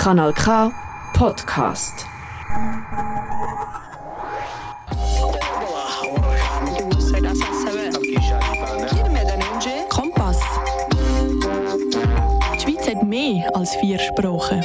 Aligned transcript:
Kanal 0.00 0.32
K 0.32 0.72
Podcast. 1.12 2.06
Kompass. 9.90 10.40
Die 12.54 12.60
Schweiz 12.60 12.88
hat 12.88 13.02
mehr 13.02 13.54
als 13.54 13.74
vier 13.76 13.98
Sprachen. 13.98 14.64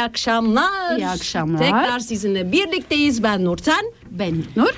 iyi 0.00 0.04
akşamlar. 0.04 0.98
İyi 0.98 1.06
akşamlar. 1.06 1.58
Tekrar 1.58 1.98
sizinle 1.98 2.52
birlikteyiz. 2.52 3.22
Ben 3.22 3.44
Nurten. 3.44 3.84
Ben 4.10 4.44
Nur. 4.56 4.74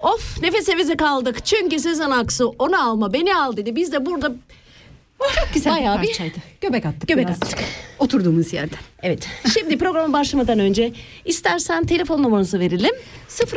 Of 0.00 0.42
nefes 0.42 0.68
nefese 0.68 0.96
kaldık. 0.96 1.44
Çünkü 1.44 1.78
Sezen 1.78 2.10
Aksu 2.10 2.54
onu 2.58 2.82
alma 2.88 3.12
beni 3.12 3.36
al 3.36 3.56
dedi. 3.56 3.76
Biz 3.76 3.92
de 3.92 4.06
burada 4.06 4.32
Çok 5.18 5.54
güzel 5.54 5.72
Bayağı 5.76 5.96
bir 5.98 6.02
bir 6.02 6.06
parçaydı. 6.08 6.38
Göbek 6.60 6.86
attık 6.86 7.08
göbek 7.08 7.26
birazcık. 7.26 7.44
attık. 7.44 7.64
Oturduğumuz 7.98 8.52
yerden. 8.52 8.78
Evet. 9.02 9.28
Şimdi 9.54 9.78
programa 9.78 10.12
başlamadan 10.12 10.58
önce 10.58 10.92
istersen 11.24 11.84
telefon 11.84 12.22
numaranızı 12.22 12.60
verelim. 12.60 12.94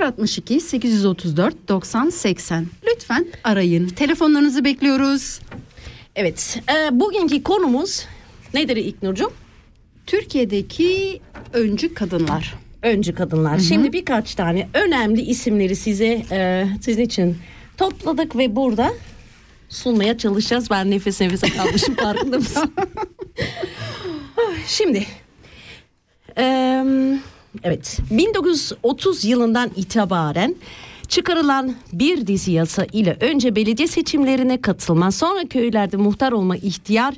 062 0.01 0.61
834 0.61 1.67
90 1.69 2.09
80. 2.09 2.67
Lütfen 2.87 3.27
arayın. 3.43 3.87
Telefonlarınızı 3.87 4.65
bekliyoruz. 4.65 5.39
Evet. 6.15 6.59
e, 6.69 6.99
bugünkü 6.99 7.43
konumuz 7.43 8.05
nedir 8.53 8.77
İlknur'cum? 8.77 9.31
Türkiye'deki 10.07 11.19
öncü 11.53 11.93
kadınlar. 11.93 12.55
Öncü 12.81 13.15
kadınlar. 13.15 13.59
Şimdi 13.59 13.93
birkaç 13.93 14.35
tane 14.35 14.67
önemli 14.73 15.21
isimleri 15.21 15.75
size 15.75 16.25
e, 16.31 16.67
sizin 16.81 17.03
için 17.03 17.37
topladık 17.77 18.35
ve 18.35 18.55
burada 18.55 18.93
sunmaya 19.69 20.17
çalışacağız. 20.17 20.69
Ben 20.69 20.91
nefes 20.91 21.21
nefese 21.21 21.49
kalmışım 21.49 21.95
farkında 22.01 22.37
mısın? 22.37 22.73
Şimdi 24.67 25.05
eee, 26.37 26.85
evet 27.63 27.97
1930 28.11 29.25
yılından 29.25 29.71
itibaren 29.75 30.55
çıkarılan 31.07 31.75
bir 31.93 32.27
dizi 32.27 32.51
yasa 32.51 32.85
ile 32.93 33.17
önce 33.21 33.55
belediye 33.55 33.87
seçimlerine 33.87 34.61
katılma 34.61 35.11
sonra 35.11 35.47
köylerde 35.47 35.97
muhtar 35.97 36.31
olma 36.31 36.57
ihtiyar 36.57 37.13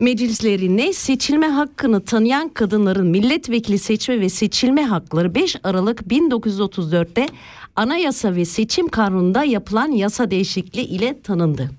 meclislerine 0.00 0.92
seçilme 0.92 1.46
hakkını 1.48 2.04
tanıyan 2.04 2.48
kadınların 2.48 3.06
milletvekili 3.06 3.78
seçme 3.78 4.20
ve 4.20 4.28
seçilme 4.28 4.84
hakları 4.84 5.34
5 5.34 5.56
Aralık 5.64 6.00
1934'te 6.00 7.26
anayasa 7.76 8.34
ve 8.34 8.44
seçim 8.44 8.88
kanununda 8.88 9.44
yapılan 9.44 9.90
yasa 9.90 10.30
değişikliği 10.30 10.84
ile 10.86 11.20
tanındı. 11.22 11.70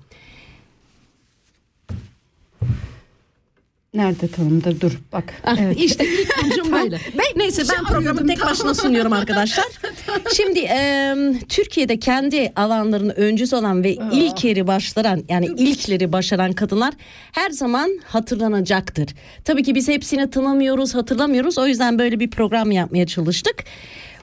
Nerede 3.94 4.28
tanımdır? 4.28 4.80
Dur 4.80 4.98
bak. 5.12 5.34
Ah, 5.44 5.56
Evet. 5.60 5.80
İşte 5.80 6.06
ilk 6.06 6.38
ucum 6.86 6.90
böyle. 6.90 6.98
Neyse 7.36 7.62
ben 7.72 7.84
programı 7.84 8.26
tek 8.26 8.46
başına 8.46 8.74
sunuyorum 8.74 9.12
arkadaşlar. 9.12 9.66
Şimdi 10.36 10.58
e, 10.58 11.14
Türkiye'de 11.48 11.98
kendi 11.98 12.52
alanlarının 12.56 13.14
öncüsü 13.16 13.56
olan 13.56 13.84
ve 13.84 13.92
ilkleri 13.92 14.66
başlaran 14.66 15.24
yani 15.28 15.46
ilkleri 15.46 16.12
başaran 16.12 16.52
kadınlar 16.52 16.94
her 17.32 17.50
zaman 17.50 18.00
hatırlanacaktır. 18.04 19.08
Tabii 19.44 19.62
ki 19.62 19.74
biz 19.74 19.88
hepsini 19.88 20.30
tanımıyoruz, 20.30 20.94
hatırlamıyoruz. 20.94 21.58
O 21.58 21.66
yüzden 21.66 21.98
böyle 21.98 22.20
bir 22.20 22.30
program 22.30 22.70
yapmaya 22.70 23.06
çalıştık. 23.06 23.64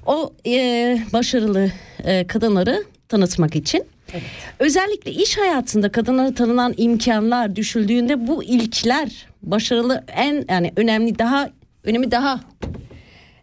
O 0.06 0.34
e, 0.46 1.00
başarılı 1.13 1.72
e, 2.04 2.28
kadınları 2.28 2.84
tanıtmak 3.10 3.56
için. 3.56 3.84
Özellikle 4.60 5.12
iş 5.12 5.38
hayatında 5.38 5.92
kadınlara 5.92 6.34
tanınan 6.34 6.74
imkanlar 6.78 7.56
düşüldüğünde 7.56 8.28
bu 8.28 8.44
ilkler 8.44 9.28
başarılı 9.44 10.04
en 10.16 10.46
yani 10.50 10.74
önemli 10.75 11.19
daha 11.19 11.50
önemi 11.86 12.12
daha 12.12 12.40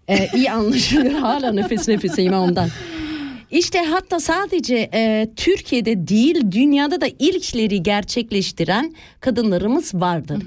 e, 0.08 0.28
iyi 0.36 0.50
anlaşılıyor. 0.50 1.12
Hala 1.20 1.52
nefes 1.52 1.88
nefeseyim 1.88 2.32
ondan. 2.32 2.68
İşte 3.50 3.78
hatta 3.78 4.20
sadece 4.20 4.90
e, 4.94 5.28
Türkiye'de 5.36 6.08
değil 6.08 6.52
dünyada 6.52 7.00
da 7.00 7.06
ilkleri 7.18 7.82
gerçekleştiren 7.82 8.94
kadınlarımız 9.20 9.94
vardır. 9.94 10.42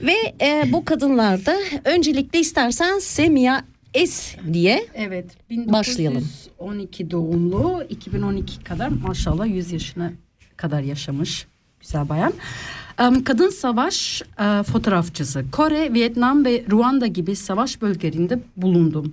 Ve 0.00 0.14
e, 0.40 0.72
bu 0.72 0.84
kadınlarda 0.84 1.56
öncelikle 1.84 2.40
istersen 2.40 2.98
Semiha 2.98 3.64
Es 3.94 4.36
diye 4.52 4.86
Evet. 4.94 5.26
Başlayalım. 5.50 6.28
1912 6.60 7.10
doğumlu. 7.10 7.84
2012 7.88 8.64
kadar 8.64 8.88
maşallah 8.88 9.46
100 9.46 9.72
yaşına 9.72 10.12
kadar 10.56 10.80
yaşamış. 10.80 11.46
Güzel 11.80 12.08
bayan. 12.08 12.32
Kadın 12.96 13.50
savaş 13.50 14.22
e, 14.22 14.62
fotoğrafçısı. 14.62 15.44
Kore, 15.52 15.94
Vietnam 15.94 16.44
ve 16.44 16.64
Ruanda 16.70 17.06
gibi 17.06 17.36
savaş 17.36 17.82
bölgelerinde 17.82 18.38
bulundum. 18.56 19.12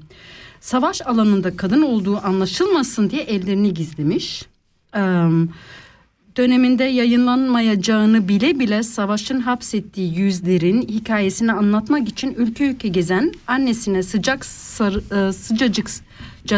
Savaş 0.62 1.02
alanında 1.02 1.58
kadın 1.58 1.81
olduğu 1.81 2.18
anlaşılmasın 2.26 3.10
diye 3.10 3.22
ellerini 3.22 3.74
gizlemiş. 3.74 4.46
Em, 4.94 5.50
döneminde 6.38 6.84
yayınlanmayacağını 6.84 8.28
bile 8.28 8.60
bile 8.60 8.84
savaşın 8.84 9.40
hapsettiği 9.40 10.18
yüzlerin 10.20 10.82
hikayesini 10.82 11.52
anlatmak 11.54 12.10
için 12.10 12.34
ülke 12.38 12.66
ülke 12.66 12.88
gezen 12.88 13.34
annesine 13.48 14.04
sıcak 14.04 14.46
sarı, 14.46 15.30
e, 15.30 15.34
sıcacıkça 15.34 16.09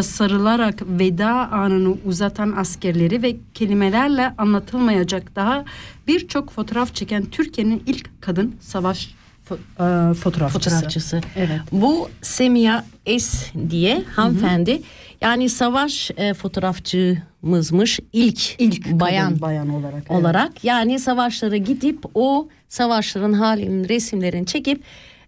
sarılarak 0.01 0.81
veda 0.81 1.29
anını 1.51 1.95
uzatan 2.05 2.51
askerleri 2.51 3.23
ve 3.23 3.35
kelimelerle 3.53 4.33
anlatılmayacak 4.37 5.35
daha 5.35 5.65
birçok 6.07 6.51
fotoğraf 6.51 6.95
çeken 6.95 7.25
Türkiye'nin 7.25 7.83
ilk 7.87 8.21
kadın 8.21 8.55
savaş 8.61 9.11
fo- 9.49 10.11
e, 10.11 10.13
fotoğrafçısı. 10.13 10.69
fotoğrafçısı. 10.69 11.21
Evet. 11.35 11.59
Bu 11.71 12.09
Semiha 12.21 12.85
Es 13.05 13.45
diye 13.69 14.03
hanımefendi 14.15 14.81
yani 15.21 15.49
savaş 15.49 16.11
e, 16.17 16.33
fotoğrafçımızmış 16.33 17.99
ilk, 18.13 18.55
İlk 18.61 18.91
bayan 18.91 19.41
bayan 19.41 19.69
olarak. 19.69 19.93
evet. 20.09 20.11
olarak 20.11 20.63
yani 20.63 20.99
savaşlara 20.99 21.57
gidip 21.57 22.03
o 22.13 22.47
savaşların 22.69 23.33
halinin 23.33 23.89
resimlerini 23.89 24.45
çekip 24.45 24.83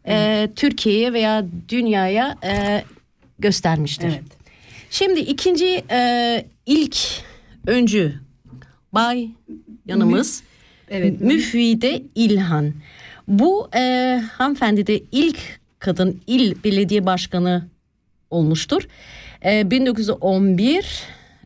e, 0.08 0.50
Türkiye'ye 0.56 1.14
veya 1.14 1.46
dünyaya 1.70 2.38
e, 2.44 2.84
göstermiştir. 3.40 4.08
Evet. 4.08 4.43
Şimdi 4.94 5.20
ikinci 5.20 5.84
e, 5.92 6.46
ilk 6.66 6.98
öncü 7.68 8.14
bay 8.94 9.30
yanımız 9.86 10.44
Evet. 10.90 11.22
Müfide 11.22 12.04
İlhan. 12.16 12.74
Bu 13.28 13.70
e, 13.76 14.22
hanımefendi 14.32 14.88
de 14.88 15.02
ilk 15.12 15.38
kadın 15.80 16.22
il 16.28 16.64
belediye 16.64 17.06
başkanı 17.06 17.68
olmuştur. 18.30 18.88
E, 19.46 19.72
1911 19.72 20.74
e, 20.74 20.84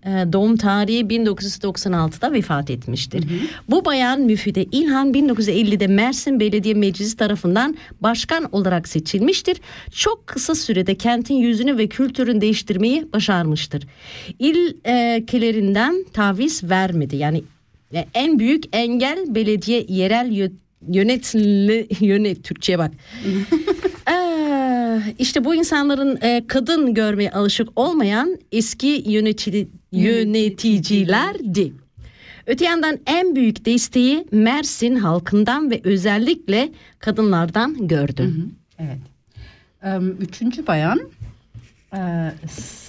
doğum 0.06 0.58
tarihi 0.58 1.02
1996'da 1.02 2.32
vefat 2.32 2.70
etmiştir. 2.70 3.24
Bu 3.70 3.86
bayan 3.86 4.22
Müfide 4.22 4.64
İlhan 4.64 5.14
1950'de 5.14 5.88
Mersin 5.88 6.40
Belediye 6.40 6.74
Meclisi 6.74 7.18
tarafından 7.18 7.76
başkan 8.02 8.50
olarak 8.52 8.88
seçilmiştir. 8.88 9.58
Çok 9.92 10.28
kısa 10.28 10.56
sürede 10.56 10.96
kentin 10.96 11.36
yüzünü 11.36 11.78
ve 11.78 11.88
kültürünü 11.88 12.42
değiştirmeyi 12.42 13.14
başarmıştır. 13.14 13.88
İlkelerinden 14.40 16.06
taviz 16.14 16.64
vermedi. 16.64 17.16
Yani 17.16 17.44
e, 17.94 18.06
en 18.14 18.40
büyük 18.40 18.64
engel 18.72 19.36
belediye 19.36 19.86
yerel 19.90 20.32
yö- 20.32 20.52
yönetili 20.88 21.88
yönet 22.06 22.44
Türkçe'ye 22.44 22.80
bak. 22.80 22.92
Ee, 24.12 24.27
işte 25.20 25.46
bu 25.46 25.56
insanların 25.56 26.20
e, 26.22 26.44
kadın 26.48 26.94
görmeye 26.94 27.32
alışık 27.32 27.70
olmayan 27.76 28.38
eski 28.52 29.04
yönetici, 29.06 29.68
yöneticilerdi. 29.92 31.74
Öte 32.48 32.66
yandan 32.66 33.00
en 33.06 33.36
büyük 33.36 33.66
desteği 33.66 34.28
Mersin 34.32 34.96
halkından 34.96 35.72
ve 35.72 35.82
özellikle 35.84 36.70
kadınlardan 37.00 37.88
gördüm. 37.88 38.56
Evet. 38.80 39.00
Üçüncü 40.20 40.68
bayan 40.68 41.00
e, 41.94 42.32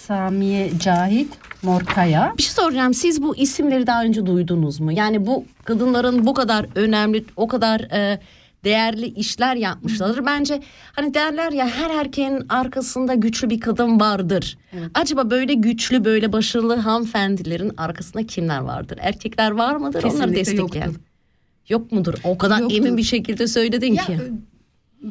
Samiye 0.07 0.71
Cahit 0.79 1.29
Morkaya. 1.63 2.35
Bir 2.39 2.43
şey 2.43 2.53
soracağım. 2.53 2.95
Siz 2.95 3.23
bu 3.23 3.37
isimleri 3.37 3.87
daha 3.87 4.05
önce 4.05 4.27
duydunuz 4.27 4.81
mu? 4.81 4.93
Yani 4.93 5.27
bu 5.27 5.45
kadınların 5.65 6.27
bu 6.27 6.35
kadar 6.35 6.67
önemli, 6.75 7.25
o 7.37 7.49
kadar 7.49 7.81
e, 7.81 8.21
değerli 8.65 9.07
işler 9.07 9.57
yapmışlardır. 9.57 10.27
Bence 10.27 10.61
hani 10.93 11.15
derler 11.15 11.53
ya 11.53 11.69
her 11.69 11.91
erkeğin 11.91 12.43
arkasında 12.49 13.15
güçlü 13.15 13.51
bir 13.51 13.61
kadın 13.61 14.01
vardır. 14.01 14.59
Acaba 14.95 15.31
böyle 15.31 15.55
güçlü, 15.55 16.05
böyle 16.05 16.33
başarılı 16.33 16.77
hanımefendilerin 16.77 17.73
arkasında 17.77 18.27
kimler 18.27 18.59
vardır? 18.59 18.99
Erkekler 19.01 19.51
var 19.51 19.77
mıdır? 19.77 19.99
Onları 20.03 20.13
Kesinlikle 20.17 20.37
destekleyen. 20.41 20.87
yoktur. 20.87 21.01
Yok 21.69 21.93
mudur? 21.93 22.15
O 22.25 22.39
kadar 22.39 22.59
Yoktur. 22.61 22.77
emin 22.77 22.97
bir 22.97 23.03
şekilde 23.03 23.47
söyledin 23.47 23.95
Ya, 23.95 24.05
ki. 24.05 24.13
e, 24.13 25.07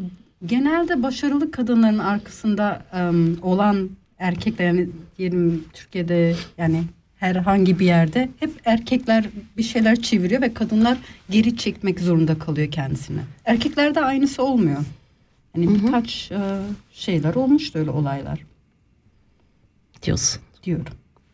genelde 0.46 1.04
başarılı 1.04 1.52
kadınların 1.52 1.98
arkasında 2.00 2.84
em, 2.94 3.38
olan 3.42 3.90
erkekler 4.20 4.66
yani 4.66 4.90
diyelim 5.18 5.64
Türkiye'de 5.74 6.36
yani 6.58 6.84
herhangi 7.20 7.80
bir 7.80 7.86
yerde 7.86 8.30
hep 8.40 8.52
erkekler 8.66 9.26
bir 9.58 9.64
şeyler 9.64 10.02
çeviriyor 10.02 10.42
ve 10.42 10.54
kadınlar 10.54 10.98
geri 11.30 11.58
çekmek 11.58 12.00
zorunda 12.00 12.40
kalıyor 12.40 12.72
kendisine. 12.72 13.22
Erkeklerde 13.46 14.02
aynısı 14.02 14.44
olmuyor. 14.44 14.78
Hani 15.56 15.76
birkaç 15.76 16.32
e, 16.32 16.40
şeyler 16.94 17.36
olmuştu 17.36 17.80
öyle 17.80 17.90
olaylar 17.90 18.40
Diyorsun. 20.04 20.42
diyorum. 20.64 20.94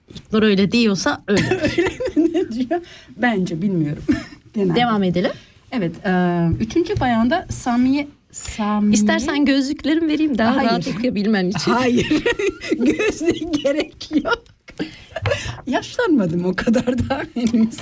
İlknur 0.10 0.44
öyle 0.44 0.72
diyorsa 0.72 1.24
öyle. 1.28 1.42
ne 2.18 2.52
diyor? 2.52 2.82
Bence 3.18 3.62
bilmiyorum. 3.62 4.04
Genelde. 4.54 4.80
Devam 4.80 5.04
edelim. 5.04 5.32
Evet. 5.72 6.06
E, 6.06 6.48
üçüncü 6.60 7.00
bayanda 7.00 7.46
Samiye 7.50 8.08
Samiye. 8.32 8.94
İstersen 8.94 9.46
gözlüklerimi 9.46 10.08
vereyim 10.08 10.38
daha 10.38 10.56
Hayır. 10.56 10.70
rahat 10.70 10.88
okuyabilmen 10.88 11.50
için. 11.50 11.72
Hayır. 11.72 12.08
Gözlüğe 12.78 13.52
gerek 13.64 14.12
yok. 14.24 14.44
Yaşlanmadım 15.68 16.46
o 16.46 16.56
kadar 16.56 17.10
da 17.10 17.24
henüz. 17.34 17.80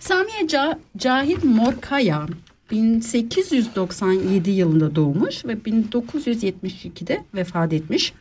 Samiye 0.00 0.40
Ca- 0.40 0.78
Cahit 0.96 1.44
Morkaya 1.44 2.26
1897 2.70 4.50
yılında 4.50 4.94
doğmuş 4.94 5.44
ve 5.44 5.52
1972'de 5.52 7.24
vefat 7.34 7.72
etmiş. 7.72 8.12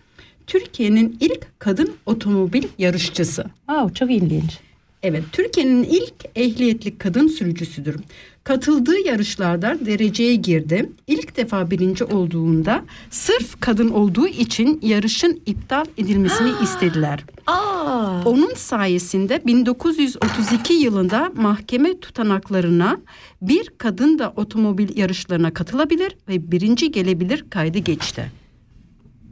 Türkiye'nin 0.47 1.17
ilk 1.19 1.47
kadın 1.59 1.93
otomobil 2.05 2.63
yarışçısı. 2.77 3.45
Wow, 3.67 3.93
çok 3.93 4.11
ilginç. 4.11 4.59
Evet, 5.03 5.23
Türkiye'nin 5.31 5.83
ilk 5.83 6.13
ehliyetli 6.35 6.97
kadın 6.97 7.27
sürücüsüdür. 7.27 7.95
Katıldığı 8.45 8.99
yarışlarda 9.07 9.77
dereceye 9.85 10.35
girdi. 10.35 10.89
İlk 11.07 11.37
defa 11.37 11.71
birinci 11.71 12.03
olduğunda 12.03 12.83
sırf 13.09 13.61
kadın 13.61 13.89
olduğu 13.89 14.27
için 14.27 14.79
yarışın 14.83 15.41
iptal 15.45 15.85
edilmesini 15.97 16.51
istediler. 16.63 17.23
Aa. 17.47 18.21
Onun 18.25 18.53
sayesinde 18.55 19.45
1932 19.45 20.73
yılında 20.73 21.31
mahkeme 21.35 21.99
tutanaklarına 21.99 22.97
bir 23.41 23.69
kadın 23.77 24.19
da 24.19 24.33
otomobil 24.35 24.97
yarışlarına 24.97 25.53
katılabilir 25.53 26.17
ve 26.27 26.51
birinci 26.51 26.91
gelebilir 26.91 27.45
kaydı 27.49 27.77
geçti. 27.77 28.31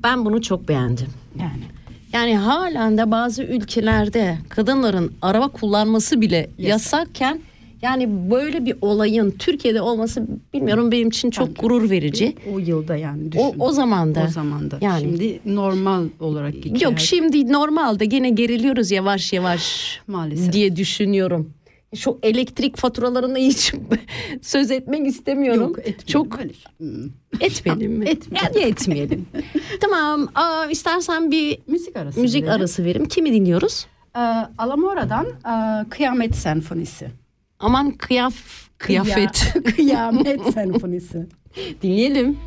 Ben 0.03 0.25
bunu 0.25 0.41
çok 0.41 0.67
beğendim. 0.67 1.07
Yani. 1.39 1.63
Yani 2.13 2.37
halen 2.37 2.97
de 2.97 3.11
bazı 3.11 3.43
ülkelerde 3.43 4.37
kadınların 4.49 5.13
araba 5.21 5.47
kullanması 5.47 6.21
bile 6.21 6.49
yasakken 6.57 7.41
yani 7.83 8.31
böyle 8.31 8.65
bir 8.65 8.75
olayın 8.81 9.31
Türkiye'de 9.39 9.81
olması 9.81 10.27
bilmiyorum 10.53 10.91
benim 10.91 11.07
için 11.07 11.29
çok 11.29 11.47
Bence. 11.49 11.61
gurur 11.61 11.89
verici. 11.89 12.35
O 12.53 12.59
yılda 12.59 12.95
yani 12.95 13.31
düşün. 13.31 13.43
O, 13.43 13.53
o 13.59 13.71
zaman 13.71 14.15
da. 14.15 14.23
O 14.27 14.31
zaman 14.31 14.71
da. 14.71 14.77
Yani. 14.81 15.01
Şimdi 15.01 15.39
normal 15.45 16.03
olarak 16.19 16.53
geçiyor. 16.53 16.91
Yok 16.91 16.99
şimdi 16.99 17.53
normalde 17.53 18.05
gene 18.05 18.29
geriliyoruz 18.29 18.91
yavaş 18.91 19.33
yavaş 19.33 19.99
Maalesef. 20.07 20.53
diye 20.53 20.75
düşünüyorum. 20.75 21.53
Şu 21.95 22.19
elektrik 22.23 22.77
faturalarını 22.77 23.37
hiç 23.37 23.73
söz 24.41 24.71
etmek 24.71 25.07
istemiyorum. 25.07 25.61
Yok 25.61 25.79
etmeyelim. 25.79 26.05
Çok 26.05 26.39
Öyle. 26.39 26.53
Hmm. 26.77 27.09
etmeyelim 27.41 27.91
mi? 27.91 28.05
Etmeyelim. 28.09 28.51
Yani 28.55 28.65
etmeyelim. 28.71 29.25
tamam. 29.81 30.27
Aa, 30.35 30.65
istersen 30.65 31.31
bir 31.31 31.57
Müzik 31.67 31.95
arası. 31.97 32.19
müzik 32.19 32.43
verelim. 32.43 32.59
arası 32.59 32.85
verim. 32.85 33.05
Kimi 33.05 33.33
dinliyoruz? 33.33 33.85
Ee, 34.15 34.19
Alamora'dan 34.57 35.25
e, 35.25 35.89
Kıyamet 35.89 36.35
Senfonisi. 36.35 37.22
Aman 37.63 37.91
kıyaf 37.91 38.33
kıyafet. 38.77 39.31
Kıya- 39.53 39.63
Kıyamet 39.75 40.53
Senfonisi. 40.53 41.25
Dinleyelim. 41.81 42.37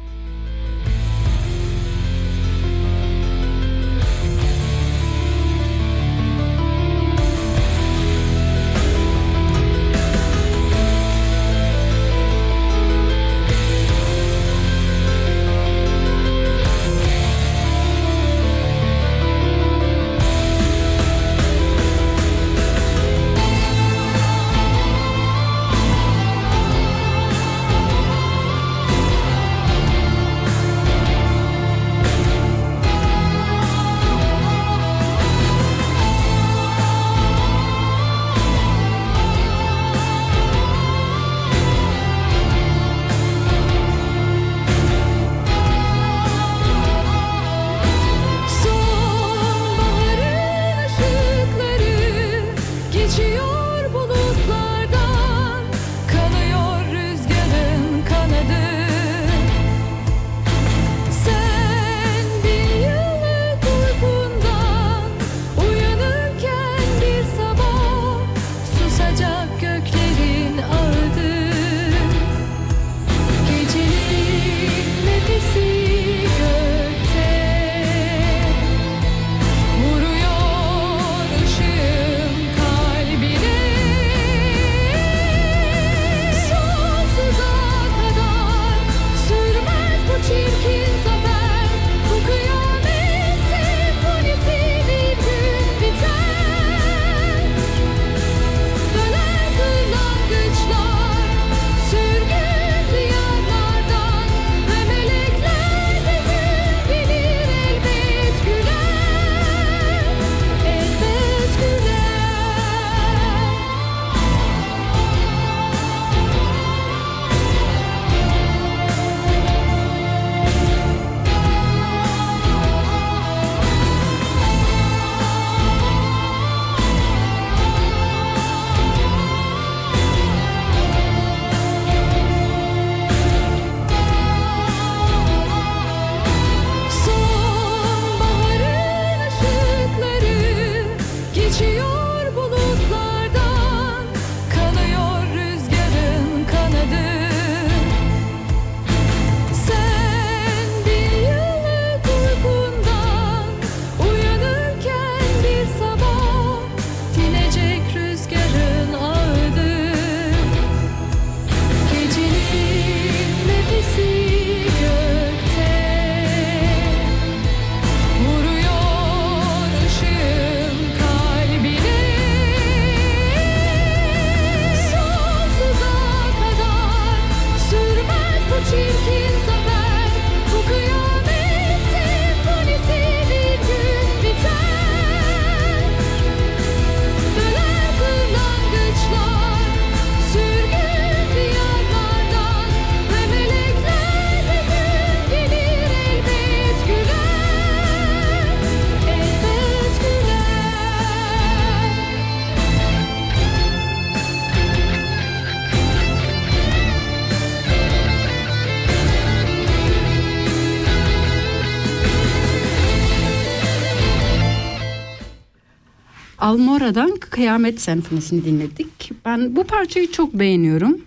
Almora'dan 216.86 217.16
Kıyamet 217.16 217.80
Senfonisi'ni 217.80 218.44
dinledik. 218.44 219.10
Ben 219.24 219.56
bu 219.56 219.64
parçayı 219.64 220.12
çok 220.12 220.34
beğeniyorum. 220.34 221.00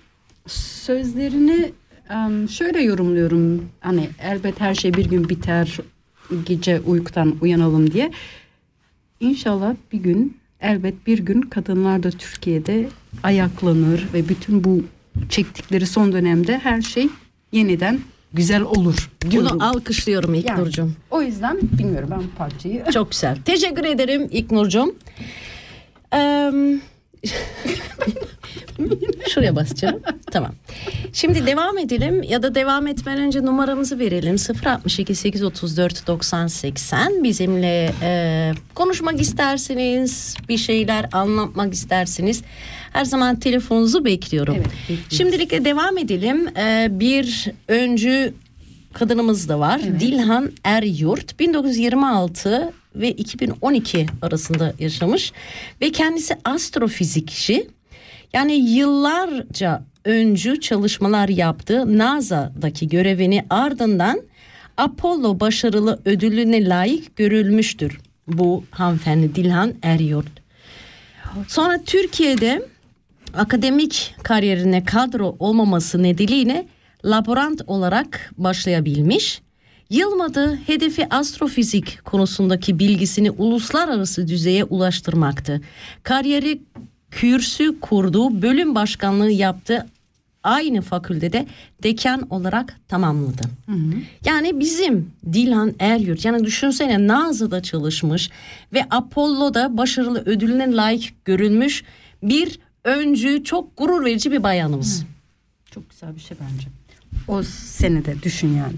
Sözlerini 0.47 1.71
şöyle 2.49 2.81
yorumluyorum. 2.81 3.65
Hani 3.79 4.09
elbet 4.21 4.61
her 4.61 4.75
şey 4.75 4.93
bir 4.93 5.05
gün 5.05 5.29
biter. 5.29 5.77
Gece 6.45 6.79
uykudan 6.79 7.35
uyanalım 7.41 7.91
diye. 7.91 8.11
İnşallah 9.19 9.75
bir 9.91 9.97
gün 9.97 10.37
elbet 10.61 11.07
bir 11.07 11.19
gün 11.19 11.41
kadınlar 11.41 12.03
da 12.03 12.11
Türkiye'de 12.11 12.89
ayaklanır 13.23 14.07
ve 14.13 14.29
bütün 14.29 14.63
bu 14.63 14.83
çektikleri 15.29 15.87
son 15.87 16.13
dönemde 16.13 16.57
her 16.57 16.81
şey 16.81 17.07
yeniden 17.51 17.99
güzel 18.33 18.61
olur 18.61 19.09
diyorum. 19.31 19.49
Bunu 19.53 19.63
alkışlıyorum 19.63 20.33
Yani. 20.33 20.43
İlknur'cum. 20.45 20.95
O 21.11 21.21
yüzden 21.21 21.57
bilmiyorum 21.61 22.09
ben 22.11 22.19
bu 22.19 22.37
parçayı. 22.37 22.83
Çok 22.93 23.11
güzel. 23.11 23.37
Teşekkür 23.45 23.83
ederim 23.85 24.27
İlknur'cum. 24.31 24.95
Şuraya 29.29 29.55
basacağım. 29.55 30.01
tamam. 30.31 30.51
Şimdi 31.13 31.45
devam 31.45 31.77
edelim 31.77 32.23
ya 32.23 32.43
da 32.43 32.55
devam 32.55 32.87
etmeden 32.87 33.21
önce 33.21 33.45
numaramızı 33.45 33.99
verelim. 33.99 34.35
062 34.65 35.15
834 35.15 36.07
90 36.07 36.47
80 36.47 37.23
bizimle 37.23 37.93
e, 38.01 38.51
konuşmak 38.75 39.21
isterseniz 39.21 40.35
bir 40.49 40.57
şeyler 40.57 41.05
anlatmak 41.11 41.73
isterseniz 41.73 42.43
her 42.93 43.05
zaman 43.05 43.39
telefonunuzu 43.39 44.05
bekliyorum. 44.05 44.55
Evet, 44.55 44.67
bekliyoruz. 44.89 45.17
Şimdilik 45.17 45.51
de 45.51 45.65
devam 45.65 45.97
edelim. 45.97 46.47
E, 46.57 46.87
bir 46.91 47.51
öncü 47.67 48.33
kadınımız 48.93 49.49
da 49.49 49.59
var. 49.59 49.81
Dilhan 49.99 50.51
Eryurt 50.63 51.39
1926 51.39 52.73
ve 52.95 53.11
2012 53.11 54.05
arasında 54.21 54.73
yaşamış 54.79 55.33
ve 55.81 55.91
kendisi 55.91 56.37
astrofizikçi. 56.45 57.67
Yani 58.33 58.53
yıllarca 58.53 59.83
öncü 60.05 60.59
çalışmalar 60.59 61.29
yaptı. 61.29 61.97
NASA'daki 61.97 62.87
görevini 62.87 63.45
ardından 63.49 64.21
Apollo 64.77 65.39
başarılı 65.39 65.99
ödülüne 66.05 66.69
layık 66.69 67.15
görülmüştür. 67.15 67.99
Bu 68.27 68.63
hanımefendi 68.71 69.35
Dilhan 69.35 69.73
Eryurt. 69.83 70.31
Sonra 71.47 71.83
Türkiye'de 71.85 72.65
akademik 73.33 74.15
kariyerine 74.23 74.83
kadro 74.83 75.35
olmaması 75.39 76.03
nedeniyle 76.03 76.67
laborant 77.05 77.61
olarak 77.67 78.31
başlayabilmiş. 78.37 79.41
Yılmadı 79.89 80.55
hedefi 80.55 81.07
astrofizik 81.09 82.05
konusundaki 82.05 82.79
bilgisini 82.79 83.31
uluslararası 83.31 84.27
düzeye 84.27 84.63
ulaştırmaktı. 84.63 85.61
Kariyeri 86.03 86.61
kürsü 87.11 87.79
kurduğu 87.79 88.41
bölüm 88.41 88.75
başkanlığı 88.75 89.31
yaptı. 89.31 89.85
Aynı 90.43 90.81
fakültede 90.81 91.47
dekan 91.83 92.27
olarak 92.29 92.79
tamamladı. 92.87 93.41
Yani 94.25 94.59
bizim 94.59 95.11
Dilhan 95.33 95.73
Eryurt 95.79 96.25
yani 96.25 96.45
düşünsene 96.45 97.07
NASA'da 97.07 97.61
çalışmış 97.63 98.29
ve 98.73 98.85
Apollo'da 98.89 99.77
başarılı 99.77 100.23
ödülüne 100.25 100.75
layık 100.75 101.25
görülmüş 101.25 101.83
bir 102.23 102.59
öncü 102.83 103.43
çok 103.43 103.77
gurur 103.77 104.05
verici 104.05 104.31
bir 104.31 104.43
bayanımız. 104.43 105.05
Çok 105.71 105.89
güzel 105.89 106.15
bir 106.15 106.21
şey 106.21 106.37
bence. 106.41 106.78
O 107.27 107.43
senede 107.43 108.23
düşün 108.23 108.47
yani. 108.47 108.75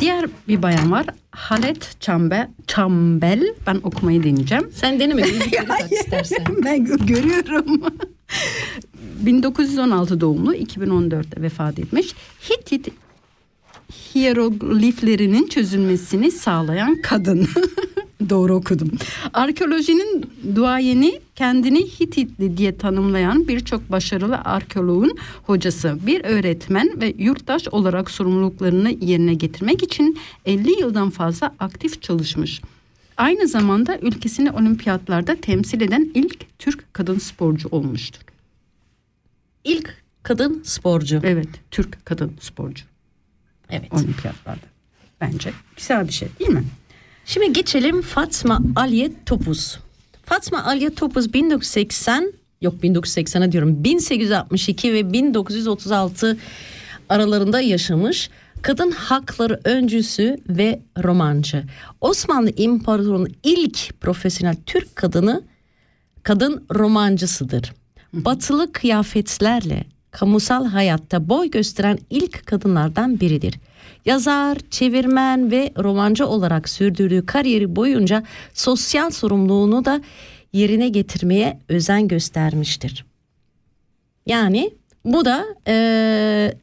Diğer 0.00 0.26
bir 0.48 0.62
bayan 0.62 0.92
var. 0.92 1.06
Halet 1.30 2.00
Çambe, 2.00 2.48
Çambel. 2.66 3.54
Ben 3.66 3.80
okumayı 3.82 4.24
deneyeceğim. 4.24 4.70
Sen 4.74 5.00
deneme 5.00 5.22
istersen. 5.90 6.44
ben 6.64 6.76
gö- 6.86 7.06
görüyorum. 7.06 7.82
1916 9.20 10.20
doğumlu 10.20 10.54
2014'te 10.54 11.42
vefat 11.42 11.78
etmiş. 11.78 12.14
Hitit 12.50 12.88
hierogliflerinin 14.14 15.46
çözülmesini 15.48 16.30
sağlayan 16.30 17.02
kadın. 17.02 17.48
Doğru 18.30 18.54
okudum. 18.54 18.90
Arkeolojinin 19.34 20.30
duayeni 20.54 21.20
kendini 21.34 21.86
Hititli 21.86 22.56
diye 22.56 22.76
tanımlayan 22.78 23.48
birçok 23.48 23.90
başarılı 23.90 24.36
arkeoloğun 24.38 25.18
hocası, 25.42 25.98
bir 26.06 26.24
öğretmen 26.24 27.00
ve 27.00 27.14
yurttaş 27.18 27.68
olarak 27.68 28.10
sorumluluklarını 28.10 28.90
yerine 28.90 29.34
getirmek 29.34 29.82
için 29.82 30.18
50 30.46 30.80
yıldan 30.80 31.10
fazla 31.10 31.54
aktif 31.58 32.02
çalışmış. 32.02 32.60
Aynı 33.16 33.48
zamanda 33.48 33.98
ülkesini 33.98 34.50
olimpiyatlarda 34.50 35.36
temsil 35.36 35.80
eden 35.80 36.10
ilk 36.14 36.58
Türk 36.58 36.94
kadın 36.94 37.18
sporcu 37.18 37.68
olmuştur. 37.68 38.20
İlk 39.64 40.02
kadın 40.22 40.62
sporcu. 40.64 41.20
Evet, 41.22 41.48
Türk 41.70 42.06
kadın 42.06 42.32
sporcu 42.40 42.84
Evet. 43.70 43.92
olimpiyatlarda. 43.92 44.66
Bence 45.20 45.52
güzel 45.76 46.08
bir 46.08 46.12
şey 46.12 46.28
değil 46.40 46.50
mi? 46.50 46.64
Şimdi 47.26 47.52
geçelim 47.52 48.02
Fatma 48.02 48.60
Aliye 48.76 49.12
Topuz. 49.26 49.78
Fatma 50.24 50.64
Aliye 50.64 50.94
Topuz 50.94 51.34
1980 51.34 52.32
yok 52.60 52.74
1980'a 52.82 53.52
diyorum 53.52 53.84
1862 53.84 54.92
ve 54.92 55.12
1936 55.12 56.36
aralarında 57.08 57.60
yaşamış. 57.60 58.30
Kadın 58.62 58.90
hakları 58.90 59.60
öncüsü 59.64 60.36
ve 60.48 60.80
romancı. 61.02 61.64
Osmanlı 62.00 62.50
İmparatorluğu'nun 62.56 63.34
ilk 63.42 64.00
profesyonel 64.00 64.56
Türk 64.66 64.96
kadını 64.96 65.42
kadın 66.22 66.64
romancısıdır. 66.74 67.72
Batılı 68.12 68.72
kıyafetlerle 68.72 69.84
kamusal 70.10 70.66
hayatta 70.66 71.28
boy 71.28 71.50
gösteren 71.50 71.98
ilk 72.10 72.46
kadınlardan 72.46 73.20
biridir. 73.20 73.54
Yazar, 74.04 74.58
çevirmen 74.70 75.50
ve 75.50 75.72
romancı 75.78 76.26
olarak 76.26 76.68
sürdürdüğü 76.68 77.26
kariyeri 77.26 77.76
boyunca 77.76 78.22
sosyal 78.54 79.10
sorumluluğunu 79.10 79.84
da 79.84 80.00
yerine 80.52 80.88
getirmeye 80.88 81.58
özen 81.68 82.08
göstermiştir. 82.08 83.04
Yani 84.26 84.70
bu 85.04 85.24
da 85.24 85.44
eee, 85.66 86.56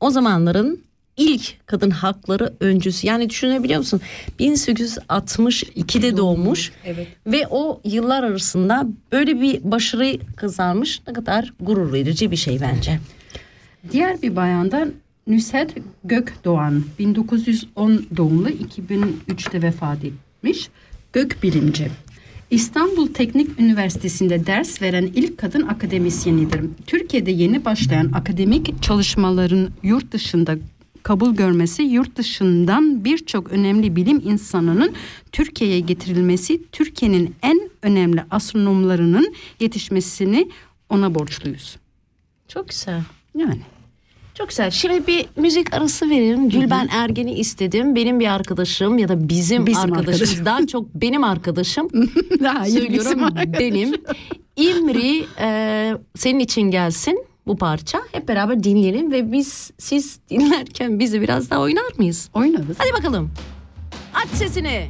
o 0.00 0.10
zamanların 0.10 0.82
ilk 1.16 1.66
kadın 1.66 1.90
hakları 1.90 2.52
öncüsü. 2.60 3.06
Yani 3.06 3.30
düşünebiliyor 3.30 3.78
musun? 3.78 4.00
1862'de 4.40 6.16
doğmuş 6.16 6.72
Evet. 6.84 7.06
ve 7.26 7.46
o 7.50 7.80
yıllar 7.84 8.22
arasında 8.22 8.86
böyle 9.12 9.40
bir 9.40 9.60
başarı 9.70 10.18
kazanmış. 10.36 11.00
Ne 11.06 11.12
kadar 11.12 11.52
gurur 11.60 11.92
verici 11.92 12.30
bir 12.30 12.36
şey 12.36 12.60
bence. 12.60 12.98
Diğer 13.92 14.22
bir 14.22 14.36
bayandan 14.36 14.92
Nüset 15.26 15.74
Gökdoğan 16.04 16.84
1910 16.98 18.06
doğumlu 18.16 18.48
2003'te 18.48 19.62
vefat 19.62 19.98
etmiş 20.04 20.68
gökbilimci. 21.12 21.90
İstanbul 22.50 23.06
Teknik 23.06 23.60
Üniversitesi'nde 23.60 24.46
ders 24.46 24.82
veren 24.82 25.10
ilk 25.14 25.38
kadın 25.38 25.62
akademisyenidir. 25.62 26.60
Türkiye'de 26.86 27.30
yeni 27.30 27.64
başlayan 27.64 28.12
akademik 28.12 28.82
çalışmaların 28.82 29.70
yurt 29.82 30.12
dışında 30.12 30.58
kabul 31.02 31.34
görmesi, 31.34 31.82
yurt 31.82 32.16
dışından 32.16 33.04
birçok 33.04 33.52
önemli 33.52 33.96
bilim 33.96 34.22
insanının 34.24 34.92
Türkiye'ye 35.32 35.80
getirilmesi, 35.80 36.62
Türkiye'nin 36.72 37.34
en 37.42 37.70
önemli 37.82 38.24
astronomlarının 38.30 39.34
yetişmesini 39.60 40.50
ona 40.88 41.14
borçluyuz. 41.14 41.76
Çok 42.48 42.68
güzel. 42.68 43.02
Yani 43.36 43.60
Çok 44.38 44.48
güzel. 44.48 44.70
Şimdi 44.70 45.06
bir 45.06 45.26
müzik 45.36 45.74
arası 45.74 46.10
verelim. 46.10 46.48
Gülben 46.48 46.88
Ergen'i 46.92 47.32
istedim. 47.34 47.94
Benim 47.94 48.20
bir 48.20 48.26
arkadaşım 48.34 48.98
ya 48.98 49.08
da 49.08 49.28
bizim, 49.28 49.66
Bizim 49.66 49.82
arkadaşımız. 49.82 50.20
arkadaşım. 50.22 50.44
Daha 50.46 50.66
çok 50.66 50.94
benim 50.94 51.24
arkadaşım. 51.24 51.88
Hayır, 52.44 52.74
Söylüyorum 52.80 53.22
arkadaşım. 53.24 53.52
benim. 53.52 53.92
İmri 54.56 55.24
e, 55.40 55.92
senin 56.16 56.38
için 56.38 56.62
gelsin 56.62 57.24
bu 57.46 57.56
parça. 57.58 57.98
Hep 58.12 58.28
beraber 58.28 58.62
dinleyelim 58.64 59.12
ve 59.12 59.32
biz 59.32 59.70
siz 59.78 60.18
dinlerken 60.30 60.98
bizi 60.98 61.20
biraz 61.20 61.50
daha 61.50 61.60
oynar 61.60 61.84
mıyız? 61.98 62.28
oynarız. 62.34 62.76
Hadi 62.78 62.92
bakalım. 62.92 63.30
Aç 64.14 64.28
sesini. 64.28 64.86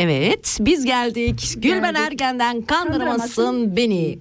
Evet 0.00 0.58
biz 0.60 0.84
geldik. 0.84 1.54
Gülben 1.56 1.94
Ergen'den 1.94 2.62
kandıramazsın 2.62 3.76
beni. 3.76 4.18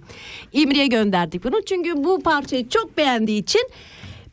İmri'ye 0.53 0.87
gönderdik 0.87 1.43
bunu 1.43 1.65
çünkü 1.65 2.03
bu 2.03 2.19
parçayı 2.19 2.69
çok 2.69 2.97
beğendiği 2.97 3.41
için 3.41 3.61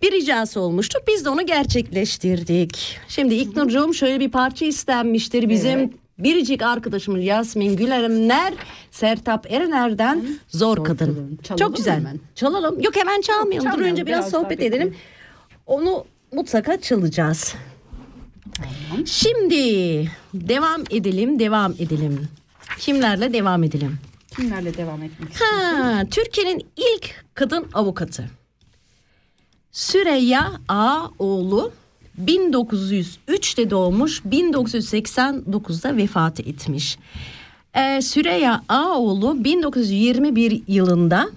bir 0.03 0.13
ricası 0.13 0.61
olmuştu. 0.61 0.99
Biz 1.09 1.25
de 1.25 1.29
onu 1.29 1.47
gerçekleştirdik. 1.47 2.99
Şimdi 3.09 3.35
İknur'cuğum 3.35 3.95
şöyle 3.95 4.21
bir 4.21 4.31
parça 4.31 4.67
istenmiştir. 4.67 5.49
Bizim 5.49 5.93
biricik 6.19 6.63
arkadaşımız 6.63 7.25
Yasmin 7.25 7.77
Güleremler 7.77 8.55
Sertap 8.91 9.53
Erener'den 9.53 10.25
Zor, 10.49 10.77
Kadın. 10.77 10.85
Kadın. 10.85 11.39
Çalalım 11.43 11.67
Çok 11.67 11.77
güzel. 11.77 11.97
hemen. 11.97 12.21
Çalalım. 12.35 12.81
Yok 12.81 12.97
hemen 12.97 13.21
çalmayalım. 13.21 13.67
Dur 13.67 13.71
Çalmayalım, 13.71 13.93
önce 13.93 14.07
biraz, 14.07 14.19
biraz 14.19 14.31
sohbet 14.31 14.51
bekleyelim. 14.51 14.79
edelim. 14.81 14.97
Onu 15.67 16.05
mutlaka 16.33 16.81
çalacağız. 16.81 17.55
Şimdi 19.07 19.57
devam 20.35 20.83
edelim, 20.91 21.39
devam 21.39 21.73
edelim. 21.73 22.29
Kimlerle 22.79 23.33
devam 23.33 23.65
edelim? 23.65 23.99
Kimlerle 24.37 24.77
devam 24.77 25.03
etmek? 25.03 25.41
Ha, 25.41 26.03
Türkiye'nin 26.11 26.67
ilk 26.77 27.25
kadın 27.35 27.67
avukatı. 27.75 28.31
Süreyya 29.73 30.53
Ağoğlu 30.69 31.73
1903'te 32.25 33.71
doğmuş, 33.71 34.21
1989'da 34.21 35.97
vefat 35.97 36.41
etmiş. 36.41 36.99
Ee, 37.75 38.01
Süreyya 38.03 38.63
Ağoğlu 38.69 39.45
1921 39.45 40.63
yılında 40.69 41.31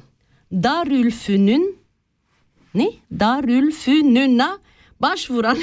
Darülfünün 0.54 1.78
ne? 2.74 2.92
Darülfünün'e 3.20 4.50
başvuran 5.02 5.58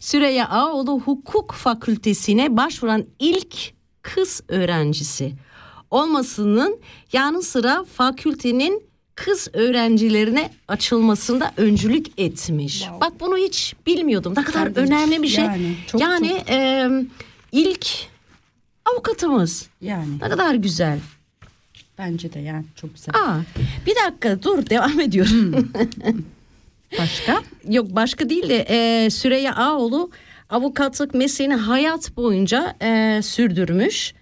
Süreyya 0.00 0.48
Ağoğlu 0.48 1.00
Hukuk 1.00 1.52
Fakültesine 1.52 2.56
başvuran 2.56 3.04
ilk 3.18 3.56
kız 4.02 4.42
öğrencisi 4.48 5.32
olmasının 5.90 6.78
yanı 7.12 7.42
sıra 7.42 7.84
fakültenin 7.84 8.82
kız 9.14 9.48
öğrencilerine 9.52 10.50
açılmasında 10.68 11.52
öncülük 11.56 12.06
etmiş. 12.18 12.88
Bak 13.00 13.12
bunu 13.20 13.36
hiç 13.36 13.74
bilmiyordum. 13.86 14.34
Ne 14.36 14.44
kadar 14.44 14.70
hiç. 14.70 14.76
önemli 14.76 15.22
bir 15.22 15.28
şey. 15.28 15.44
Yani 15.44 15.76
çok, 15.86 16.00
yani 16.00 16.28
çok. 16.38 16.50
e, 16.50 16.90
ilk 17.52 17.86
avukatımız. 18.84 19.66
Yani 19.80 20.18
Ne 20.22 20.28
kadar 20.28 20.54
güzel. 20.54 20.98
bence 21.98 22.32
de 22.32 22.38
yani 22.38 22.64
çok 22.80 22.94
güzel. 22.94 23.14
Aa, 23.14 23.38
bir 23.86 23.94
dakika 24.06 24.42
dur 24.42 24.70
devam 24.70 25.00
ediyorum. 25.00 25.72
Başka? 26.98 27.42
Yok 27.68 27.86
başka 27.90 28.28
değil 28.30 28.48
de 28.48 28.66
e, 28.68 29.10
Süreyya 29.10 29.54
Ağoğlu 29.54 30.10
avukatlık 30.50 31.14
mesleğini 31.14 31.54
hayat 31.54 32.16
boyunca 32.16 32.76
e, 32.82 33.20
sürdürmüş. 33.22 34.14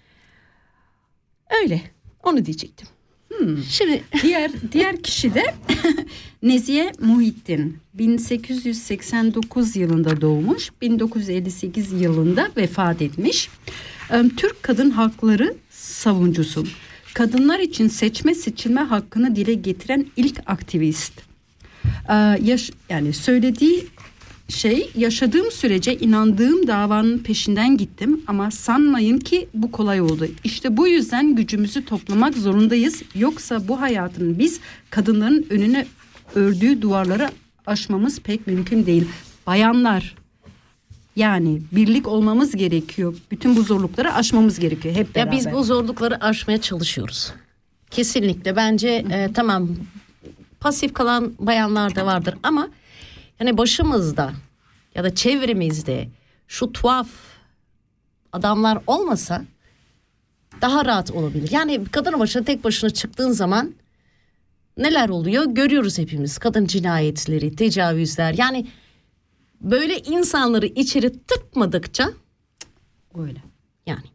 Öyle 1.63 1.81
onu 2.23 2.45
diyecektim. 2.45 2.87
Şimdi 3.69 4.03
diğer 4.21 4.51
diğer 4.71 5.03
kişi 5.03 5.33
de 5.33 5.43
Nezihe 6.43 6.91
Muhittin. 6.99 7.77
1889 7.93 9.75
yılında 9.75 10.21
doğmuş, 10.21 10.71
1958 10.81 12.01
yılında 12.01 12.49
vefat 12.57 13.01
etmiş. 13.01 13.49
Ee, 14.11 14.23
Türk 14.37 14.63
kadın 14.63 14.89
hakları 14.91 15.55
savunucusu. 15.69 16.65
Kadınlar 17.13 17.59
için 17.59 17.87
seçme 17.87 18.35
seçilme 18.35 18.81
hakkını 18.81 19.35
dile 19.35 19.53
getiren 19.53 20.05
ilk 20.15 20.39
aktivist. 20.45 21.13
Ee, 22.09 22.13
yaş, 22.43 22.71
yani 22.89 23.13
söylediği 23.13 23.87
şey 24.49 24.91
yaşadığım 24.95 25.51
sürece 25.51 25.97
inandığım 25.97 26.67
davanın 26.67 27.19
peşinden 27.19 27.77
gittim 27.77 28.21
ama 28.27 28.51
sanmayın 28.51 29.19
ki 29.19 29.47
bu 29.53 29.71
kolay 29.71 30.01
oldu. 30.01 30.27
İşte 30.43 30.77
bu 30.77 30.87
yüzden 30.87 31.35
gücümüzü 31.35 31.85
toplamak 31.85 32.37
zorundayız. 32.37 33.03
Yoksa 33.15 33.67
bu 33.67 33.81
hayatın 33.81 34.39
biz 34.39 34.59
kadınların 34.89 35.45
önüne 35.49 35.85
ördüğü 36.35 36.81
duvarları 36.81 37.29
aşmamız 37.65 38.19
pek 38.19 38.47
mümkün 38.47 38.85
değil. 38.85 39.07
Bayanlar 39.47 40.15
yani 41.15 41.61
birlik 41.71 42.07
olmamız 42.07 42.55
gerekiyor. 42.55 43.15
Bütün 43.31 43.55
bu 43.55 43.63
zorlukları 43.63 44.13
aşmamız 44.13 44.59
gerekiyor 44.59 44.95
hep 44.95 45.15
beraber. 45.15 45.31
ya 45.31 45.37
biz 45.37 45.51
bu 45.51 45.63
zorlukları 45.63 46.23
aşmaya 46.23 46.61
çalışıyoruz. 46.61 47.33
Kesinlikle 47.91 48.55
bence 48.55 49.05
e, 49.11 49.33
tamam 49.33 49.69
pasif 50.65 50.93
kalan 50.93 51.33
bayanlar 51.39 51.95
da 51.95 52.05
vardır 52.05 52.35
ama 52.43 52.69
yani 53.39 53.57
başımızda 53.57 54.33
ya 54.95 55.03
da 55.03 55.15
çevremizde 55.15 56.09
şu 56.47 56.71
tuhaf 56.71 57.07
adamlar 58.33 58.77
olmasa 58.87 59.45
daha 60.61 60.85
rahat 60.85 61.11
olabilir. 61.11 61.51
Yani 61.51 61.85
kadın 61.91 62.19
başına 62.19 62.43
tek 62.43 62.63
başına 62.63 62.89
çıktığın 62.89 63.31
zaman 63.31 63.73
neler 64.77 65.09
oluyor 65.09 65.45
görüyoruz 65.45 65.97
hepimiz. 65.97 66.37
Kadın 66.37 66.65
cinayetleri, 66.65 67.55
tecavüzler 67.55 68.35
yani 68.37 68.67
böyle 69.61 69.99
insanları 69.99 70.65
içeri 70.65 71.23
tıkmadıkça 71.23 72.09
öyle. 73.17 73.43
yani 73.85 74.05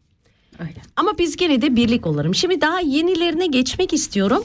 Öyle. 0.58 0.82
ama 0.96 1.18
biz 1.18 1.36
gene 1.36 1.62
de 1.62 1.76
birlik 1.76 2.06
olalım. 2.06 2.34
Şimdi 2.34 2.60
daha 2.60 2.80
yenilerine 2.80 3.46
geçmek 3.46 3.92
istiyorum. 3.92 4.44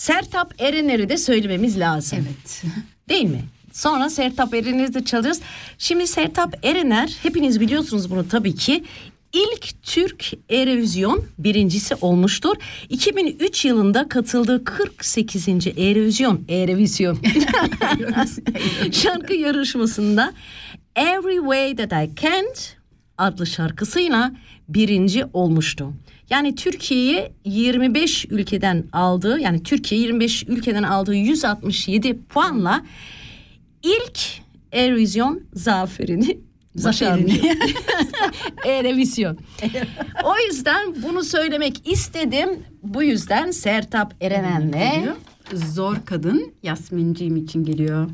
Sertap 0.00 0.54
Erener'i 0.58 1.08
de 1.08 1.16
söylememiz 1.16 1.78
lazım. 1.78 2.18
Evet. 2.22 2.62
Değil 3.08 3.24
mi? 3.24 3.44
Sonra 3.72 4.10
Sertap 4.10 4.54
Erener'i 4.54 4.94
de 4.94 5.04
çalacağız. 5.04 5.40
Şimdi 5.78 6.06
Sertap 6.06 6.54
Erener 6.62 7.16
hepiniz 7.22 7.60
biliyorsunuz 7.60 8.10
bunu 8.10 8.28
tabii 8.28 8.54
ki. 8.54 8.84
İlk 9.32 9.82
Türk 9.82 10.32
Erevizyon 10.50 11.24
birincisi 11.38 11.94
olmuştur. 11.94 12.56
2003 12.88 13.64
yılında 13.64 14.08
katıldığı 14.08 14.64
48. 14.64 15.48
Erevizyon, 15.48 16.44
Erevizyon 16.48 17.18
şarkı 18.92 19.34
yarışmasında 19.34 20.32
Every 20.96 21.36
Way 21.36 21.76
That 21.76 21.92
I 21.92 22.10
Can't 22.22 22.76
adlı 23.18 23.46
şarkısıyla 23.46 24.32
birinci 24.68 25.24
olmuştu. 25.32 25.92
Yani 26.30 26.54
Türkiye'yi 26.54 27.32
25 27.44 28.26
ülkeden 28.30 28.84
aldığı 28.92 29.40
yani 29.40 29.62
Türkiye 29.62 30.00
25 30.00 30.44
ülkeden 30.48 30.82
aldığı 30.82 31.14
167 31.14 32.18
puanla 32.22 32.84
ilk 33.82 34.20
Erevizyon 34.72 35.40
zaferini 35.54 36.38
başarmış. 36.84 37.34
Erevizyon. 38.66 39.38
o 40.24 40.32
yüzden 40.46 41.02
bunu 41.02 41.24
söylemek 41.24 41.88
istedim. 41.88 42.48
Bu 42.82 43.02
yüzden 43.02 43.50
Sertap 43.50 44.14
Erenen'le 44.20 45.14
Zor 45.54 45.96
kadın 46.04 46.52
Yasminciğim 46.62 47.36
için 47.36 47.64
geliyor. 47.64 48.10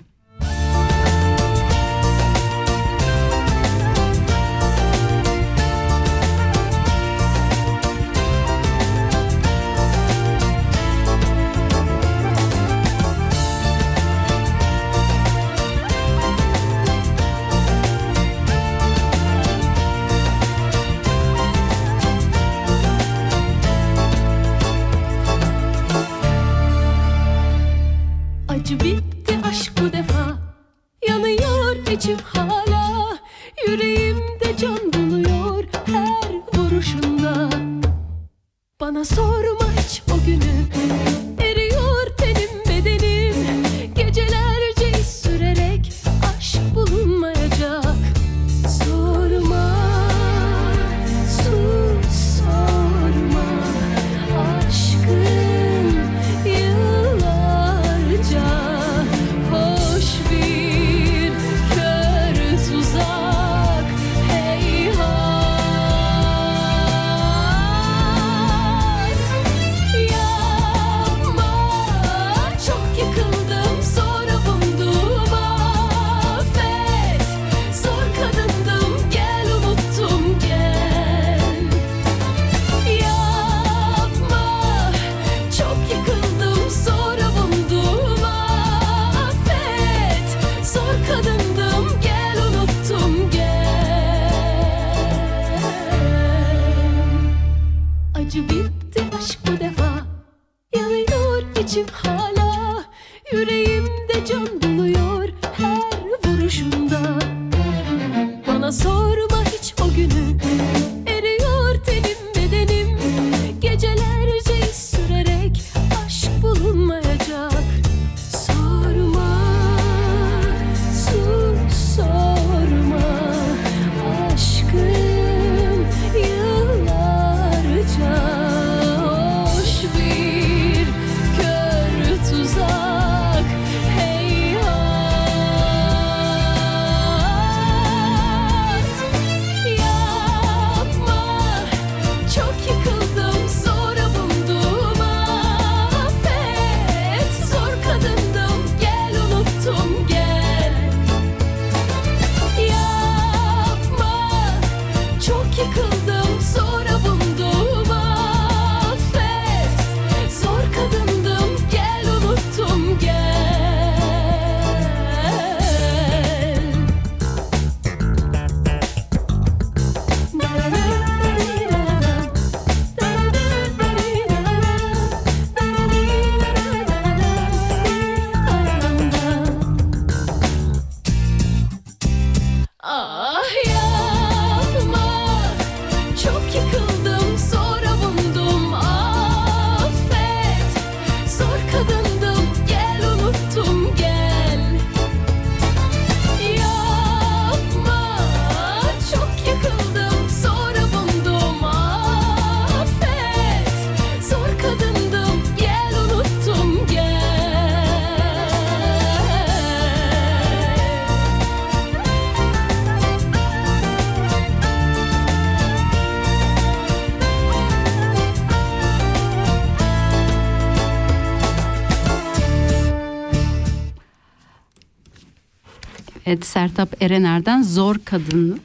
Evet 226.26 226.46
Sertap 226.46 227.02
Erener'den 227.02 227.62
Zor 227.62 227.96
Kadın 228.04 228.60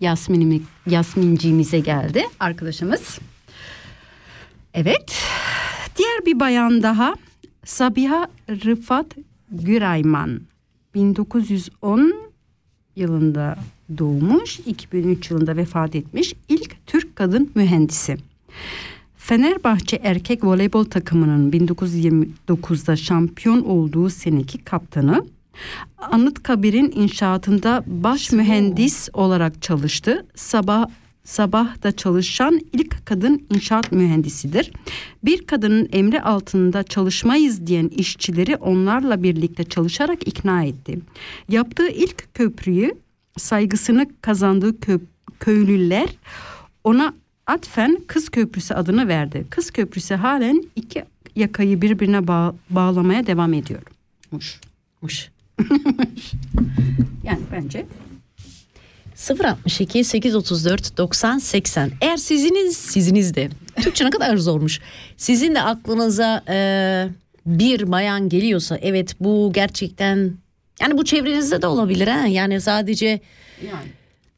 Yasmin'imi, 0.00 0.60
Yasminciğimize 0.86 1.78
geldi 1.78 2.24
arkadaşımız. 2.40 3.18
Evet. 4.74 5.24
Diğer 5.98 6.26
bir 6.26 6.40
bayan 6.40 6.82
daha 6.82 7.14
Sabiha 7.64 8.28
Rıfat 8.48 9.06
Gürayman 9.50 10.40
1910 10.94 12.14
yılında 12.96 13.56
doğmuş, 13.98 14.60
2003 14.66 15.30
yılında 15.30 15.56
vefat 15.56 15.94
etmiş 15.94 16.34
ilk 16.48 16.86
Türk 16.86 17.16
kadın 17.16 17.50
mühendisi. 17.54 18.16
Fenerbahçe 19.16 20.00
erkek 20.02 20.44
voleybol 20.44 20.84
takımının 20.84 21.52
1929'da 21.52 22.96
şampiyon 22.96 23.62
olduğu 23.64 24.10
seneki 24.10 24.58
kaptanı. 24.58 25.24
Anıtkabir'in 25.98 26.92
inşaatında 26.94 27.84
baş 27.86 28.32
mühendis 28.32 29.08
olarak 29.12 29.62
çalıştı. 29.62 30.26
Sabah 30.34 30.86
sabahda 31.24 31.92
çalışan 31.92 32.60
ilk 32.72 33.06
kadın 33.06 33.46
inşaat 33.54 33.92
mühendisidir. 33.92 34.72
Bir 35.24 35.46
kadının 35.46 35.88
emri 35.92 36.22
altında 36.22 36.82
çalışmayız 36.82 37.66
diyen 37.66 37.88
işçileri 37.88 38.56
onlarla 38.56 39.22
birlikte 39.22 39.64
çalışarak 39.64 40.28
ikna 40.28 40.64
etti. 40.64 40.98
Yaptığı 41.48 41.88
ilk 41.88 42.34
köprüyü 42.34 42.94
saygısını 43.36 44.06
kazandığı 44.22 44.70
kö- 44.70 45.00
köylüler 45.40 46.08
ona 46.84 47.14
atfen 47.46 47.98
Kız 48.06 48.28
Köprüsü 48.28 48.74
adını 48.74 49.08
verdi. 49.08 49.46
Kız 49.50 49.70
Köprüsü 49.70 50.14
halen 50.14 50.64
iki 50.76 51.04
yakayı 51.36 51.82
birbirine 51.82 52.26
bağ- 52.28 52.54
bağlamaya 52.70 53.26
devam 53.26 53.52
ediyor. 53.54 53.82
Muş. 55.02 55.30
Yani 57.24 57.40
bence 57.52 57.86
062 59.16 60.04
834 60.04 60.96
90 60.98 61.38
80. 61.38 61.90
Eğer 62.00 62.16
siziniz 62.16 62.76
siziniz 62.76 63.34
de 63.34 63.48
Türkçe 63.82 64.04
ne 64.04 64.10
kadar 64.10 64.36
zormuş. 64.36 64.80
Sizin 65.16 65.54
de 65.54 65.62
aklınıza 65.62 66.44
e, 66.48 66.58
bir 67.46 67.92
bayan 67.92 68.28
geliyorsa 68.28 68.78
evet 68.82 69.16
bu 69.20 69.50
gerçekten 69.54 70.32
yani 70.80 70.98
bu 70.98 71.04
çevrenizde 71.04 71.62
de 71.62 71.66
olabilir 71.66 72.08
ha. 72.08 72.26
Yani 72.26 72.60
sadece 72.60 73.20
yani 73.62 73.88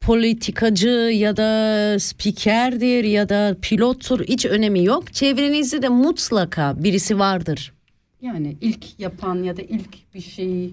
politikacı 0.01 0.89
ya 1.13 1.37
da 1.37 1.99
spikerdir 1.99 3.03
ya 3.03 3.29
da 3.29 3.55
pilottur 3.61 4.19
hiç 4.19 4.45
önemi 4.45 4.83
yok. 4.83 5.13
Çevrenizde 5.13 5.81
de 5.81 5.89
mutlaka 5.89 6.83
birisi 6.83 7.19
vardır. 7.19 7.73
Yani 8.21 8.57
ilk 8.61 8.99
yapan 8.99 9.43
ya 9.43 9.57
da 9.57 9.61
ilk 9.61 10.13
bir 10.13 10.21
şeyi 10.21 10.71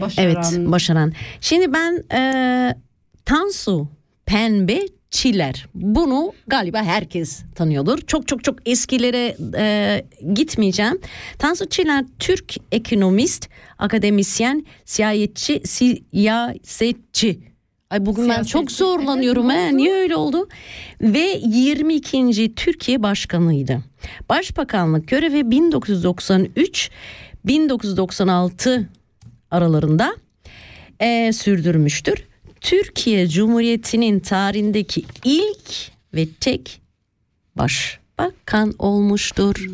başaran 0.00 0.26
Evet 0.26 0.70
başaran. 0.72 1.12
Şimdi 1.40 1.72
ben 1.72 2.04
e, 2.12 2.74
Tansu 3.24 3.88
Pembe 4.26 4.80
Çiller. 5.10 5.66
Bunu 5.74 6.32
galiba 6.46 6.82
herkes 6.82 7.42
tanıyordur. 7.54 7.98
Çok 8.06 8.28
çok 8.28 8.44
çok 8.44 8.68
eskilere 8.68 9.36
e, 9.56 10.04
gitmeyeceğim. 10.34 11.00
Tansu 11.38 11.68
Çiller 11.68 12.04
Türk 12.18 12.54
ekonomist, 12.72 13.48
akademisyen, 13.78 14.66
siyasetçi, 14.84 15.62
siyasetçi 15.64 17.40
Ay 17.90 18.06
bugün 18.06 18.28
ben 18.28 18.42
çok 18.42 18.70
zorlanıyorum 18.72 19.50
he. 19.50 19.76
Niye 19.76 19.94
öyle 19.94 20.16
oldu? 20.16 20.48
Ve 21.00 21.40
22. 21.46 22.54
Türkiye 22.54 23.02
Başkanıydı. 23.02 23.82
Başbakanlık 24.28 25.08
görevi 25.08 25.50
1993 25.50 26.90
1996 27.44 28.88
aralarında 29.50 30.16
eee, 31.00 31.32
sürdürmüştür. 31.32 32.24
Türkiye 32.60 33.28
Cumhuriyeti'nin 33.28 34.20
tarihindeki 34.20 35.04
ilk 35.24 35.90
ve 36.14 36.26
tek 36.40 36.80
başbakan 37.56 38.74
olmuştur. 38.78 39.66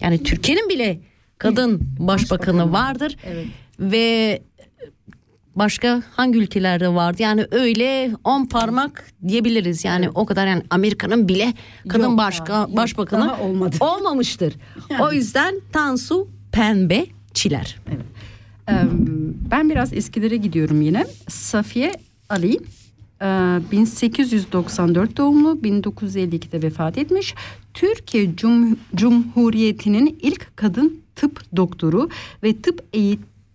Yani 0.00 0.22
Türkiye'nin 0.22 0.68
bile 0.68 1.00
kadın 1.38 1.80
başbakanı 1.98 2.72
vardır. 2.72 3.16
Ve 3.80 4.42
başka 5.56 6.02
hangi 6.16 6.38
ülkelerde 6.38 6.88
vardı? 6.94 7.22
Yani 7.22 7.46
öyle 7.50 8.10
on 8.24 8.44
parmak 8.46 9.04
diyebiliriz. 9.28 9.84
Yani 9.84 10.10
o 10.14 10.26
kadar 10.26 10.46
yani 10.46 10.62
Amerika'nın 10.70 11.28
bile 11.28 11.54
kadın 11.88 12.04
Yok 12.08 12.18
başka 12.18 12.52
daha, 12.52 12.76
başbakanı 12.76 13.24
daha 13.24 13.40
olmadı. 13.40 13.76
olmamıştır. 13.80 14.54
O 15.00 15.12
yüzden 15.12 15.60
Tansu 15.72 16.28
Pembe 16.52 17.06
Çiler. 17.34 17.76
Ee, 18.68 18.72
Ben 19.50 19.70
biraz 19.70 19.92
eskilere 19.92 20.36
gidiyorum 20.36 20.80
yine. 20.82 21.06
Safiye 21.28 21.92
Ali 22.28 22.58
e, 23.22 23.58
1894 23.72 25.16
doğumlu 25.16 25.58
1952'de 25.62 26.62
vefat 26.62 26.98
etmiş. 26.98 27.34
Türkiye 27.74 28.24
Cum- 28.24 28.76
Cumhuriyeti'nin 28.94 30.18
ilk 30.22 30.56
kadın 30.56 31.00
tıp 31.16 31.56
doktoru 31.56 32.08
ve 32.42 32.56
tıp 32.56 32.84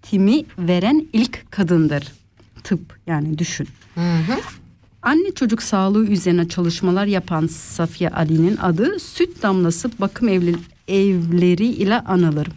eğitimi 0.03 0.45
veren 0.57 1.07
ilk 1.13 1.51
kadındır. 1.51 2.07
Tıp 2.63 2.79
yani 3.07 3.37
düşün. 3.37 3.67
Anne 5.01 5.31
çocuk 5.31 5.63
sağlığı 5.63 6.05
üzerine 6.05 6.49
çalışmalar 6.49 7.05
yapan 7.05 7.47
Safiye 7.47 8.09
Ali'nin 8.09 8.57
adı 8.57 8.99
süt 8.99 9.41
damlası 9.43 9.91
bakım 9.99 10.27
evli, 10.27 10.55
evleri 10.87 11.65
ile 11.65 11.99
anılır. 11.99 12.47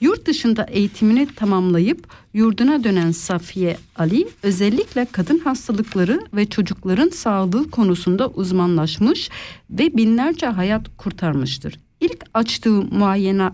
Yurt 0.00 0.26
dışında 0.26 0.62
eğitimini 0.64 1.28
tamamlayıp 1.34 2.06
yurduna 2.34 2.84
dönen 2.84 3.10
Safiye 3.10 3.76
Ali 3.96 4.28
özellikle 4.42 5.06
kadın 5.12 5.38
hastalıkları 5.38 6.20
ve 6.34 6.46
çocukların 6.46 7.08
sağlığı 7.08 7.70
konusunda 7.70 8.28
uzmanlaşmış 8.28 9.30
ve 9.70 9.96
binlerce 9.96 10.46
hayat 10.46 10.96
kurtarmıştır. 10.96 11.78
İlk 12.00 12.24
açtığı 12.34 12.82
muayene 12.82 13.50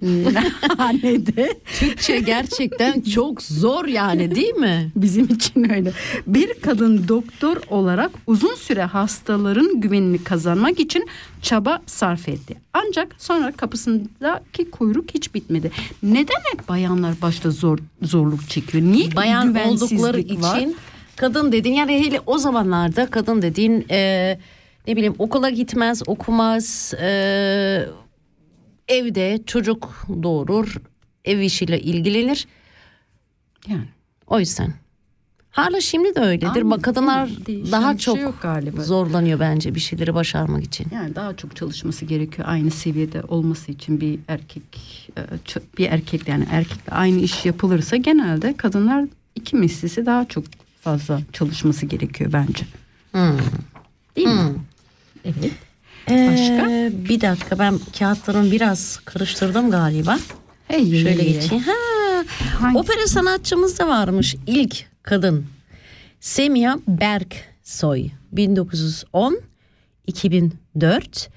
muayenehanede 0.10 1.54
Türkçe 1.78 2.20
gerçekten 2.20 3.00
çok 3.00 3.42
zor 3.42 3.84
yani 3.84 4.34
değil 4.34 4.54
mi? 4.54 4.90
Bizim 4.96 5.24
için 5.24 5.70
öyle. 5.70 5.92
Bir 6.26 6.54
kadın 6.60 7.08
doktor 7.08 7.56
olarak 7.68 8.10
uzun 8.26 8.54
süre 8.54 8.82
hastaların 8.82 9.80
güvenini 9.80 10.24
kazanmak 10.24 10.80
için 10.80 11.06
çaba 11.42 11.82
sarf 11.86 12.28
etti. 12.28 12.54
Ancak 12.72 13.14
sonra 13.18 13.52
kapısındaki 13.52 14.70
kuyruk 14.70 15.14
hiç 15.14 15.34
bitmedi. 15.34 15.70
Neden 16.02 16.40
hep 16.52 16.68
bayanlar 16.68 17.14
başta 17.22 17.50
zor 17.50 17.78
zorluk 18.02 18.48
çekiyor? 18.48 18.84
Niye 18.84 19.16
Bayan 19.16 19.54
oldukları 19.54 20.20
için 20.20 20.42
var? 20.42 20.64
kadın 21.16 21.52
dediğin 21.52 21.74
yani 21.74 22.06
hele 22.06 22.20
o 22.26 22.38
zamanlarda 22.38 23.06
kadın 23.06 23.42
dediğin 23.42 23.86
e, 23.90 24.38
ne 24.86 24.96
bileyim 24.96 25.14
okula 25.18 25.50
gitmez 25.50 26.02
okumaz 26.06 26.94
e, 27.00 27.84
evde 28.90 29.40
çocuk 29.46 30.06
doğurur 30.22 30.76
ev 31.24 31.38
işiyle 31.38 31.80
ilgilenir 31.80 32.46
Yani. 33.68 33.84
o 34.26 34.38
yüzden. 34.40 34.74
Hala 35.50 35.80
şimdi 35.80 36.14
de 36.14 36.20
öyledir. 36.20 36.46
Aynı, 36.54 36.70
Bak 36.70 36.82
kadınlar 36.82 37.28
daha 37.72 37.92
şey 37.92 37.98
çok 37.98 38.20
yok 38.20 38.42
galiba. 38.42 38.82
zorlanıyor 38.82 39.40
bence 39.40 39.74
bir 39.74 39.80
şeyleri 39.80 40.14
başarmak 40.14 40.64
için. 40.64 40.86
Yani 40.94 41.14
daha 41.14 41.36
çok 41.36 41.56
çalışması 41.56 42.04
gerekiyor 42.04 42.48
aynı 42.50 42.70
seviyede 42.70 43.22
olması 43.22 43.72
için 43.72 44.00
bir 44.00 44.18
erkek 44.28 44.62
e, 45.18 45.20
bir 45.78 45.86
erkek 45.90 46.28
yani 46.28 46.46
erkekle 46.50 46.92
aynı 46.92 47.18
iş 47.20 47.46
yapılırsa 47.46 47.96
genelde 47.96 48.56
kadınlar 48.56 49.04
iki 49.34 49.56
mislisi 49.56 50.06
daha 50.06 50.24
çok 50.28 50.44
fazla 50.80 51.20
çalışması 51.32 51.86
gerekiyor 51.86 52.32
bence. 52.32 52.64
Hmm. 53.12 53.38
Değil 54.16 54.28
mi? 54.28 54.54
Evet. 55.24 55.52
Başka? 56.08 56.70
Ee, 56.70 56.90
bir 57.08 57.20
dakika 57.20 57.58
ben 57.58 57.78
kağıtlarımı 57.98 58.50
biraz 58.52 59.00
karıştırdım 59.04 59.70
galiba. 59.70 60.18
Hey, 60.68 61.02
Şöyle 61.02 61.24
geçeyim. 61.24 61.64
Ha, 61.64 61.72
Hangi? 62.60 62.78
opera 62.78 63.06
sanatçımız 63.06 63.78
da 63.78 63.88
varmış 63.88 64.36
ilk 64.46 64.84
kadın. 65.02 65.46
Semia 66.20 66.78
Bergsoy 66.88 68.08
1910 68.32 69.40
2004. 70.06 71.30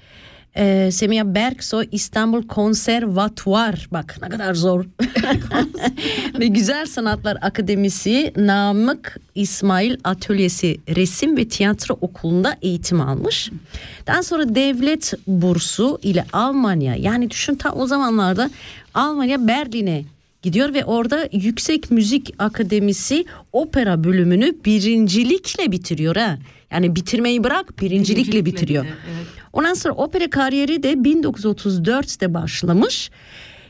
Ee, 0.56 0.90
Semia 0.92 1.34
Bergsoy 1.34 1.88
İstanbul 1.92 2.46
Konservatuvar 2.46 3.88
bak 3.90 4.18
ne 4.22 4.28
kadar 4.28 4.54
zor 4.54 4.84
ve 6.38 6.46
Güzel 6.46 6.86
Sanatlar 6.86 7.38
Akademisi 7.40 8.32
Namık 8.36 9.20
İsmail 9.34 9.96
Atölyesi 10.04 10.80
Resim 10.96 11.36
ve 11.36 11.48
Tiyatro 11.48 11.98
Okulu'nda 12.00 12.56
eğitim 12.62 13.00
almış. 13.00 13.50
Daha 14.06 14.22
sonra 14.22 14.54
devlet 14.54 15.12
bursu 15.26 15.98
ile 16.02 16.24
Almanya 16.32 16.94
yani 16.94 17.30
düşün 17.30 17.54
ta 17.54 17.72
o 17.72 17.86
zamanlarda 17.86 18.50
Almanya 18.94 19.48
Berlin'e 19.48 20.04
gidiyor 20.42 20.74
ve 20.74 20.84
orada 20.84 21.28
Yüksek 21.32 21.90
Müzik 21.90 22.34
Akademisi 22.38 23.24
opera 23.52 24.04
bölümünü 24.04 24.54
birincilikle 24.64 25.72
bitiriyor 25.72 26.16
ha. 26.16 26.38
Yani 26.70 26.96
bitirmeyi 26.96 27.44
bırak 27.44 27.80
birincilikle 27.80 28.44
bitiriyor. 28.44 28.86
Ondan 29.54 29.74
sonra 29.74 29.94
opera 29.94 30.30
kariyeri 30.30 30.82
de 30.82 30.92
1934'te 30.92 32.34
başlamış. 32.34 33.10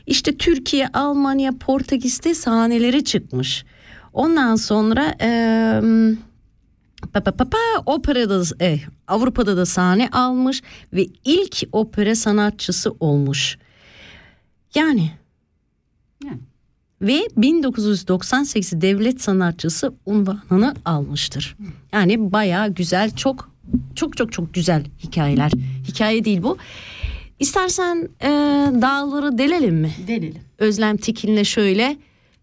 İşte 0.07 0.37
Türkiye, 0.37 0.87
Almanya, 0.87 1.51
Portekiz'de 1.59 2.35
sahneleri 2.35 3.03
çıkmış. 3.03 3.65
Ondan 4.13 4.55
sonra 4.55 5.15
eee 5.21 6.15
pa, 7.13 7.23
pa, 7.23 7.31
pa, 7.31 7.45
pa, 7.49 7.57
operada 7.85 8.41
da- 8.41 8.65
eh, 8.65 8.79
Avrupa'da 9.07 9.57
da 9.57 9.65
sahne 9.65 10.09
almış 10.09 10.61
ve 10.93 11.07
ilk 11.25 11.63
opera 11.71 12.15
sanatçısı 12.15 12.91
olmuş. 12.99 13.57
Yani 14.75 15.11
Yani. 16.25 16.39
ve 17.01 17.21
1998 17.37 18.81
devlet 18.81 19.21
sanatçısı 19.21 19.93
unvanını 20.05 20.75
almıştır. 20.85 21.55
Yani 21.93 22.31
bayağı 22.31 22.69
güzel, 22.69 23.15
çok 23.15 23.54
çok 23.95 24.17
çok 24.17 24.31
çok 24.31 24.53
güzel 24.53 24.83
hikayeler. 25.03 25.51
Hikaye 25.87 26.25
değil 26.25 26.43
bu. 26.43 26.57
İstersen 27.39 28.09
e, 28.21 28.27
dağları 28.81 29.37
delelim 29.37 29.75
mi? 29.75 29.91
Delelim. 30.07 30.41
Özlem 30.57 30.97
Tekin'le 30.97 31.43
şöyle 31.43 31.97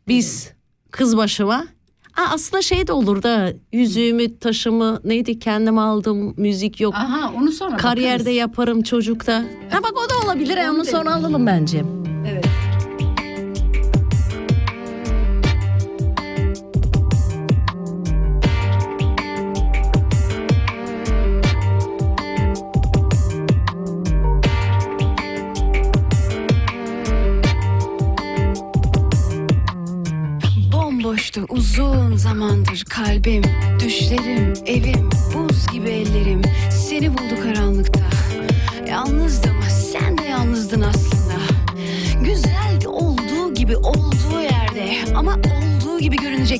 biz 0.08 0.50
kız 0.90 1.16
başıma 1.16 1.54
Aa, 2.16 2.32
aslında 2.34 2.62
şey 2.62 2.86
de 2.86 2.92
olur 2.92 3.22
da 3.22 3.52
yüzüğümü 3.72 4.38
taşımı 4.38 5.00
neydi 5.04 5.38
kendim 5.38 5.78
aldım 5.78 6.34
müzik 6.36 6.80
yok 6.80 6.94
Aha 6.94 7.32
onu 7.36 7.52
sonra 7.52 7.76
kariyerde 7.76 8.20
bakarız. 8.20 8.36
yaparım 8.36 8.82
çocukta. 8.82 9.44
Ha 9.70 9.78
bak 9.82 9.92
o 9.92 10.10
da 10.10 10.26
olabilir 10.26 10.56
ha, 10.56 10.70
onu 10.72 10.84
sonra 10.84 11.14
alalım 11.14 11.46
bence. 11.46 11.82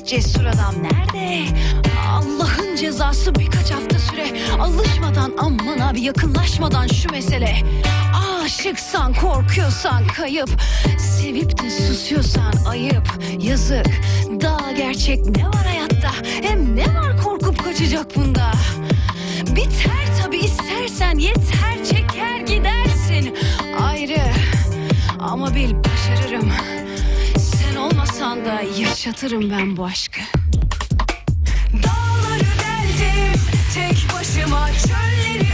Cesur 0.05 0.45
adam 0.45 0.75
nerede? 0.83 1.45
Allah'ın 2.09 2.75
cezası 2.75 3.35
birkaç 3.35 3.71
hafta 3.71 3.99
süre 3.99 4.25
Alışmadan 4.59 5.33
aman 5.37 5.79
abi 5.79 6.01
yakınlaşmadan 6.01 6.87
şu 6.87 7.11
mesele. 7.11 7.55
Aşıksan 8.43 9.13
korkuyorsan 9.13 10.07
kayıp 10.07 10.49
Sevip 10.97 11.63
de 11.63 11.69
susuyorsan 11.69 12.53
ayıp 12.69 13.09
Yazık. 13.39 13.85
Daha 14.41 14.71
gerçek 14.71 15.25
ne 15.37 15.45
var 15.47 15.65
hayatta? 15.65 16.11
Hem 16.41 16.75
ne 16.75 16.85
var 16.95 17.21
korkup 17.23 17.63
kaçacak 17.63 18.15
bunda? 18.15 18.51
Biter 19.55 20.23
tabi 20.23 20.37
istersen 20.37 21.17
yeter 21.17 21.85
çeker 21.89 22.39
gidersin. 22.39 23.35
Ayrı 23.81 24.21
ama 25.19 25.55
bil 25.55 25.73
başarırım 25.75 26.51
Sonunda 28.43 28.61
yaşatırım 28.61 29.51
ben 29.51 29.77
bu 29.77 29.85
aşkı. 29.85 30.21
Dağları 31.73 32.39
deldim, 32.43 33.41
tek 33.73 34.07
başıma 34.15 34.69
çölleri 34.71 35.52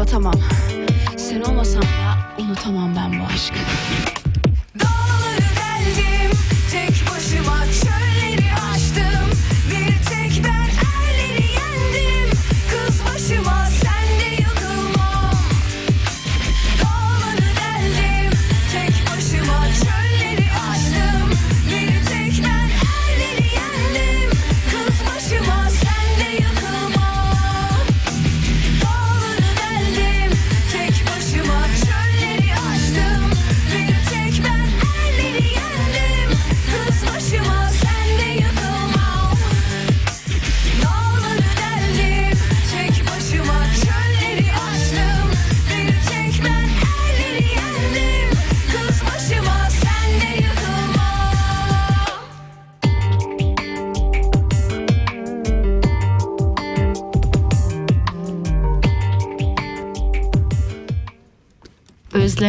bil 0.00 0.06
kesip 0.06 0.14
atamam. 0.14 0.34
Sen 1.16 1.40
olmasan 1.40 1.82
da 1.82 2.42
unutamam 2.42 2.96
ben 2.96 3.20
bu 3.20 3.24
aşkı. 3.24 4.19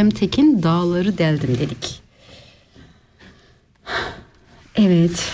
Özlem 0.02 0.10
Tekin 0.10 0.64
dağları 0.64 1.18
deldim 1.18 1.58
dedik. 1.60 2.02
Evet. 4.76 5.32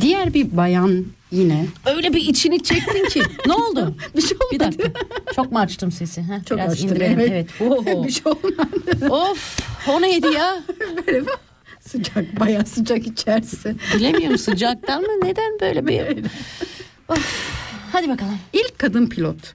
Diğer 0.00 0.34
bir 0.34 0.56
bayan 0.56 1.06
yine. 1.30 1.66
Öyle 1.86 2.12
bir 2.12 2.20
içini 2.20 2.62
çektin 2.62 3.08
ki. 3.08 3.22
ne 3.46 3.52
oldu? 3.52 3.96
Bir 4.16 4.22
şey 4.22 4.38
Bir 4.52 4.60
dakika. 4.60 4.88
Çok 5.36 5.52
mu 5.52 5.58
açtım 5.58 5.92
sesi? 5.92 6.22
Heh, 6.22 6.44
Çok 6.48 6.58
biraz 6.58 6.72
açtın, 6.72 6.88
indirelim. 6.88 7.20
evet. 7.20 7.46
evet. 7.60 7.86
Bir 8.06 8.10
şey 8.10 8.32
olmadı. 8.32 9.08
of. 9.10 9.58
O 9.88 10.02
neydi 10.02 10.26
ya? 10.26 10.62
Böyle 11.06 11.24
sıcak 11.80 12.40
bayağı 12.40 12.66
sıcak 12.66 13.06
içerisi. 13.06 13.76
Bilemiyorum 13.94 14.38
sıcaktan 14.38 15.02
mı? 15.02 15.12
Neden 15.22 15.60
böyle 15.60 15.86
bir... 15.86 16.24
of. 17.08 17.52
Hadi 17.92 18.08
bakalım. 18.08 18.38
İlk 18.52 18.78
kadın 18.78 19.06
pilot 19.06 19.54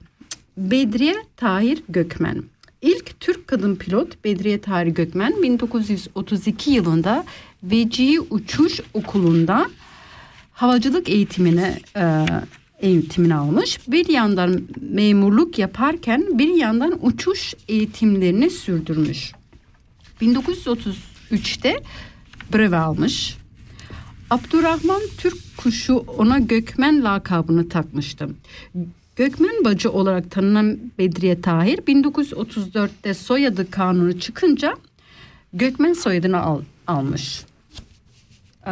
Bedriye 0.56 1.16
Tahir 1.36 1.82
Gökmen. 1.88 2.44
İlk 2.82 3.20
Türk 3.20 3.48
kadın 3.48 3.76
pilot 3.76 4.24
Bedriye 4.24 4.60
Tahir 4.60 4.86
Gökmen 4.86 5.42
1932 5.42 6.70
yılında 6.70 7.24
Vecihi 7.62 8.20
Uçuş 8.20 8.80
Okulu'nda 8.94 9.70
havacılık 10.52 11.08
eğitimine 11.08 11.78
e, 11.96 12.26
eğitimini 12.78 13.34
almış. 13.34 13.80
Bir 13.88 14.08
yandan 14.08 14.62
memurluk 14.80 15.58
yaparken 15.58 16.38
bir 16.38 16.48
yandan 16.48 16.98
uçuş 17.06 17.54
eğitimlerini 17.68 18.50
sürdürmüş. 18.50 19.32
1933'te 20.20 21.82
breve 22.52 22.76
almış. 22.76 23.36
Abdurrahman 24.30 25.02
Türk 25.18 25.56
kuşu 25.56 25.94
ona 25.96 26.38
Gökmen 26.38 27.04
lakabını 27.04 27.68
takmıştı. 27.68 28.28
Gökmen 29.22 29.64
bacı 29.64 29.92
olarak 29.92 30.30
tanınan 30.30 30.78
Bedriye 30.98 31.40
Tahir 31.40 31.78
1934'te 31.78 33.14
soyadı 33.14 33.70
kanunu 33.70 34.20
çıkınca 34.20 34.76
Gökmen 35.52 35.92
soyadını 35.92 36.40
al- 36.40 36.62
almış. 36.86 37.44
Ee, 38.66 38.70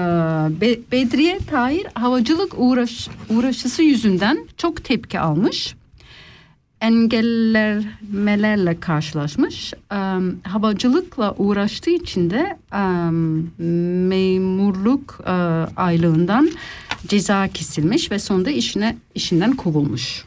Be- 0.61 0.78
Bedriye 0.92 1.38
Tahir 1.51 1.86
havacılık 1.94 2.53
uğraş 2.57 3.09
uğraşısı 3.30 3.82
yüzünden 3.82 4.38
çok 4.57 4.84
tepki 4.84 5.20
almış. 5.20 5.74
Engellemelerle 6.80 8.80
karşılaşmış. 8.80 9.72
Ee, 9.92 9.97
havacılıkla 10.42 11.34
uğraştığı 11.38 11.90
için 11.90 12.30
de 12.30 12.59
e, 12.72 12.82
memurluk 14.09 15.20
e, 15.26 15.30
aylığından 15.76 16.51
ceza 17.07 17.49
kesilmiş 17.49 18.11
ve 18.11 18.18
sonunda 18.18 18.51
işine 18.51 18.97
işinden 19.14 19.57
kovulmuş. 19.57 20.24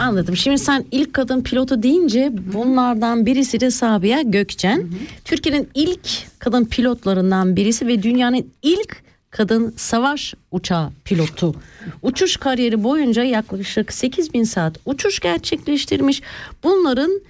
Anladım. 0.00 0.36
Şimdi 0.36 0.58
sen 0.58 0.84
ilk 0.90 1.14
kadın 1.14 1.42
pilotu 1.42 1.82
deyince 1.82 2.32
bunlardan 2.54 3.26
birisi 3.26 3.60
de 3.60 3.70
Sabiha 3.70 4.22
Gökçen. 4.22 4.88
Türkiye'nin 5.24 5.68
ilk 5.74 6.08
kadın 6.38 6.64
pilotlarından 6.64 7.56
birisi 7.56 7.86
ve 7.86 8.02
dünyanın 8.02 8.52
ilk 8.62 9.02
kadın 9.30 9.74
savaş 9.76 10.34
uçağı 10.50 10.90
pilotu. 11.04 11.54
Uçuş 12.02 12.36
kariyeri 12.36 12.84
boyunca 12.84 13.22
yaklaşık 13.22 13.92
8000 13.92 14.44
saat 14.44 14.76
uçuş 14.86 15.20
gerçekleştirmiş. 15.20 16.22
Bunların 16.64 17.20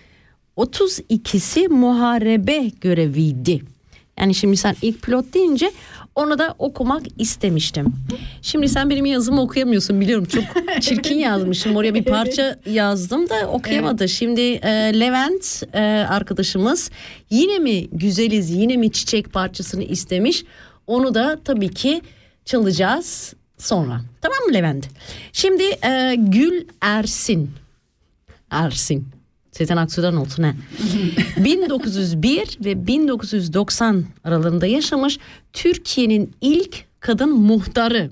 32'si 0.57 1.68
muharebe 1.68 2.71
göreviydi. 2.81 3.62
Yani 4.18 4.35
şimdi 4.35 4.57
sen 4.57 4.77
ilk 4.83 5.03
pilot 5.03 5.35
deyince 5.35 5.73
onu 6.14 6.38
da 6.38 6.54
okumak 6.58 7.02
istemiştim. 7.18 7.94
Şimdi 8.42 8.68
sen 8.68 8.90
benim 8.90 9.06
yazımı 9.06 9.40
okuyamıyorsun 9.40 10.00
biliyorum. 10.00 10.24
Çok 10.24 10.44
çirkin 10.80 11.18
yazmışım. 11.18 11.76
Oraya 11.76 11.94
bir 11.94 12.04
parça 12.04 12.56
yazdım 12.66 13.28
da 13.28 13.48
okuyamadı. 13.48 14.08
Şimdi 14.08 14.40
e, 14.40 14.70
Levent 15.00 15.62
e, 15.72 15.80
arkadaşımız 16.08 16.90
yine 17.30 17.58
mi 17.58 17.88
güzeliz 17.88 18.50
yine 18.50 18.76
mi 18.76 18.92
çiçek 18.92 19.32
parçasını 19.32 19.84
istemiş. 19.84 20.44
Onu 20.86 21.14
da 21.14 21.38
tabii 21.44 21.68
ki 21.68 22.02
çalacağız 22.44 23.34
sonra. 23.58 24.00
Tamam 24.20 24.38
mı 24.48 24.54
Levent? 24.54 24.88
Şimdi 25.32 25.62
e, 25.62 26.14
Gül 26.18 26.64
Ersin. 26.80 27.50
Ersin. 28.50 29.20
Sezen 29.53 29.76
Aksu'dan 29.76 30.16
olsun 30.16 30.42
he. 30.44 30.55
1901 31.44 32.59
ve 32.64 32.86
1990 32.86 34.05
aralığında 34.24 34.66
yaşamış 34.66 35.18
Türkiye'nin 35.53 36.34
ilk 36.40 36.84
kadın 37.01 37.40
muhtarı. 37.40 38.11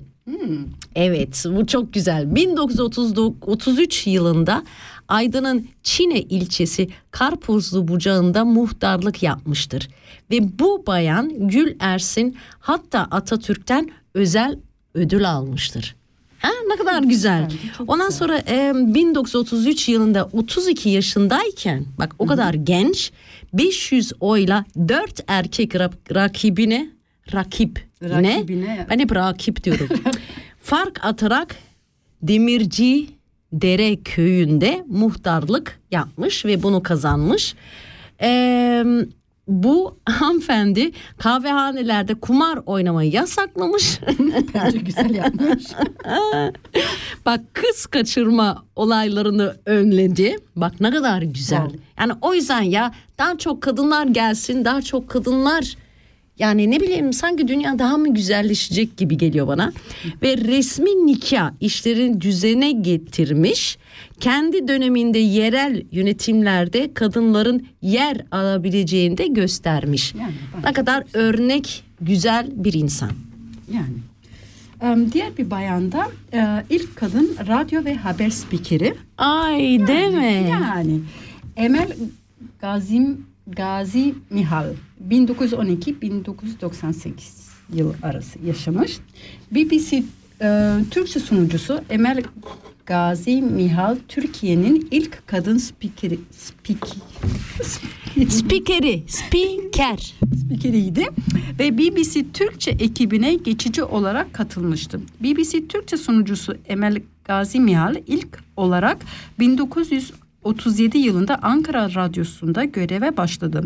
Evet 0.95 1.45
bu 1.55 1.67
çok 1.67 1.93
güzel. 1.93 2.35
1933 2.35 4.07
yılında 4.07 4.63
Aydın'ın 5.07 5.67
Çine 5.83 6.21
ilçesi 6.21 6.89
Karpuzlu 7.11 7.87
Bucağı'nda 7.87 8.45
muhtarlık 8.45 9.23
yapmıştır. 9.23 9.89
Ve 10.31 10.59
bu 10.59 10.83
bayan 10.87 11.47
Gül 11.47 11.75
Ersin 11.79 12.37
hatta 12.59 12.99
Atatürk'ten 12.99 13.91
özel 14.13 14.59
ödül 14.93 15.29
almıştır. 15.31 15.95
Ha, 16.39 16.49
ne 16.69 16.75
kadar 16.75 17.03
güzel. 17.03 17.49
Ondan 17.87 18.09
sonra 18.09 18.37
e, 18.37 18.71
1933 18.75 19.89
yılında 19.89 20.29
32 20.33 20.89
yaşındayken 20.89 21.85
bak 21.99 22.15
o 22.19 22.25
kadar 22.25 22.53
genç 22.53 23.11
500 23.53 24.11
oyla 24.19 24.65
4 24.87 25.23
erkek 25.27 25.73
ra- 25.73 26.15
rakibine 26.15 26.89
rakip 27.33 27.87
Rakibine. 28.03 28.87
ben 28.89 28.99
hep 28.99 29.15
rakip 29.15 29.63
diyorum. 29.63 29.87
Fark 30.61 31.05
atarak 31.05 31.55
Demirci 32.21 33.07
Dere 33.53 33.95
köyünde 33.95 34.83
muhtarlık 34.87 35.79
yapmış 35.91 36.45
ve 36.45 36.63
bunu 36.63 36.83
kazanmış. 36.83 37.55
Ee, 38.21 38.83
bu 39.49 39.97
hanımefendi 40.05 40.91
kahvehanelerde 41.17 42.15
kumar 42.15 42.59
oynamayı 42.65 43.11
yasaklamış. 43.11 43.99
Bence 44.53 44.77
güzel 44.77 45.15
yapmış. 45.15 45.63
Bak 47.25 47.41
kız 47.53 47.85
kaçırma 47.85 48.63
olaylarını 48.75 49.55
önledi. 49.65 50.35
Bak 50.55 50.81
ne 50.81 50.91
kadar 50.91 51.21
güzel. 51.21 51.65
Wow. 51.65 51.85
Yani 51.99 52.13
o 52.21 52.33
yüzden 52.33 52.61
ya 52.61 52.91
Daha 53.17 53.37
çok 53.37 53.61
kadınlar 53.61 54.07
gelsin, 54.07 54.65
daha 54.65 54.81
çok 54.81 55.09
kadınlar 55.09 55.75
yani 56.39 56.71
ne 56.71 56.79
bileyim 56.79 57.13
sanki 57.13 57.47
dünya 57.47 57.79
daha 57.79 57.97
mı 57.97 58.13
güzelleşecek 58.13 58.97
gibi 58.97 59.17
geliyor 59.17 59.47
bana. 59.47 59.73
Ve 60.21 60.37
resmi 60.37 61.05
nikah 61.05 61.51
işlerin 61.61 62.21
düzene 62.21 62.71
getirmiş. 62.71 63.77
Kendi 64.19 64.67
döneminde 64.67 65.19
yerel 65.19 65.83
yönetimlerde 65.91 66.93
kadınların 66.93 67.67
yer 67.81 68.17
alabileceğini 68.31 69.17
de 69.17 69.27
göstermiş. 69.27 70.13
Yani 70.15 70.33
ne 70.63 70.73
kadar 70.73 71.03
örnek 71.13 71.83
güzel 72.01 72.47
bir 72.55 72.73
insan. 72.73 73.11
Yani. 73.73 73.97
Diğer 75.11 75.37
bir 75.37 75.51
bayanda 75.51 76.07
e, 76.33 76.63
ilk 76.69 76.95
kadın 76.95 77.35
radyo 77.47 77.85
ve 77.85 77.95
haber 77.95 78.29
spikeri. 78.29 78.95
Ay 79.17 79.59
değil 79.87 80.13
mi? 80.13 80.47
Yani 80.49 80.99
Emel 81.57 81.87
Gazim 82.61 83.25
Gazi 83.47 84.15
Mihal 84.29 84.67
1912-1998 85.09 87.11
yıl 87.73 87.93
arası 88.03 88.39
yaşamış. 88.45 88.97
BBC 89.51 90.03
e, 90.41 90.75
Türkçe 90.91 91.19
sunucusu 91.19 91.81
Emel 91.89 92.23
Gazi 92.85 93.41
Mihal 93.41 93.97
Türkiye'nin 94.07 94.87
ilk 94.91 95.27
kadın 95.27 95.57
spikeri 95.57 96.19
spik, 96.31 96.85
Spikeri, 98.29 99.03
spiker. 99.07 100.13
spikeriydi 100.45 101.05
ve 101.59 101.77
BBC 101.77 102.25
Türkçe 102.33 102.71
ekibine 102.71 103.33
geçici 103.35 103.83
olarak 103.83 104.33
katılmıştı. 104.33 105.01
BBC 105.23 105.67
Türkçe 105.67 105.97
sunucusu 105.97 106.57
Emel 106.65 106.97
Gazi 107.25 107.59
Mihal 107.59 107.95
ilk 108.07 108.27
olarak 108.57 108.97
1937 109.39 110.97
yılında 110.97 111.39
Ankara 111.41 111.93
Radyosu'nda 111.95 112.63
göreve 112.63 113.17
başladı. 113.17 113.63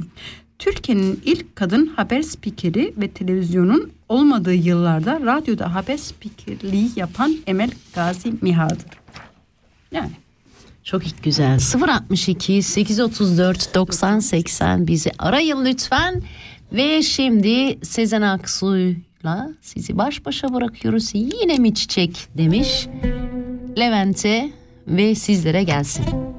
Türkiye'nin 0.63 1.21
ilk 1.25 1.55
kadın 1.55 1.85
haber 1.85 2.21
spikeri 2.21 2.93
ve 2.97 3.07
televizyonun 3.07 3.91
olmadığı 4.09 4.53
yıllarda 4.53 5.19
radyoda 5.19 5.75
haber 5.75 5.97
spikerliği 5.97 6.89
yapan 6.95 7.35
Emel 7.47 7.71
Gazi 7.95 8.33
Mihal'dır. 8.41 8.97
Yani 9.91 10.11
Çok 10.83 11.01
güzel. 11.23 11.59
062 11.87 12.63
834 12.63 13.75
90 13.75 14.19
80 14.19 14.87
bizi 14.87 15.11
arayın 15.19 15.65
lütfen. 15.65 16.21
Ve 16.73 17.03
şimdi 17.03 17.79
Sezen 17.85 18.21
Aksu'yla 18.21 19.49
sizi 19.61 19.97
baş 19.97 20.25
başa 20.25 20.53
bırakıyoruz. 20.53 21.11
Yine 21.13 21.57
mi 21.57 21.73
çiçek 21.73 22.27
demiş. 22.37 22.87
Levent'e 23.77 24.51
ve 24.87 25.15
sizlere 25.15 25.63
gelsin. 25.63 26.32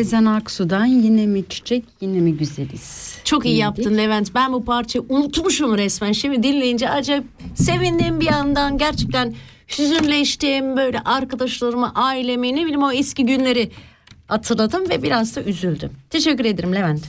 Sezen 0.00 0.24
Aksu'dan 0.24 0.84
yine 0.86 1.26
mi 1.26 1.44
çiçek 1.48 1.84
yine 2.00 2.20
mi 2.20 2.36
güzeliz? 2.36 3.14
Çok 3.24 3.46
iyi 3.46 3.56
yaptın 3.56 3.98
Levent. 3.98 4.34
Ben 4.34 4.52
bu 4.52 4.64
parçayı 4.64 5.04
unutmuşum 5.08 5.78
resmen. 5.78 6.12
Şimdi 6.12 6.42
dinleyince 6.42 6.90
acayip 6.90 7.24
sevindim 7.54 8.20
bir 8.20 8.26
yandan. 8.26 8.78
Gerçekten 8.78 9.34
hüzünleştim. 9.78 10.76
Böyle 10.76 11.00
arkadaşlarımı, 11.00 11.92
ailemi, 11.94 12.56
ne 12.56 12.60
bileyim 12.62 12.82
o 12.82 12.92
eski 12.92 13.26
günleri 13.26 13.70
hatırladım 14.28 14.90
ve 14.90 15.02
biraz 15.02 15.36
da 15.36 15.42
üzüldüm. 15.42 15.90
Teşekkür 16.10 16.44
ederim 16.44 16.74
Levent. 16.74 17.04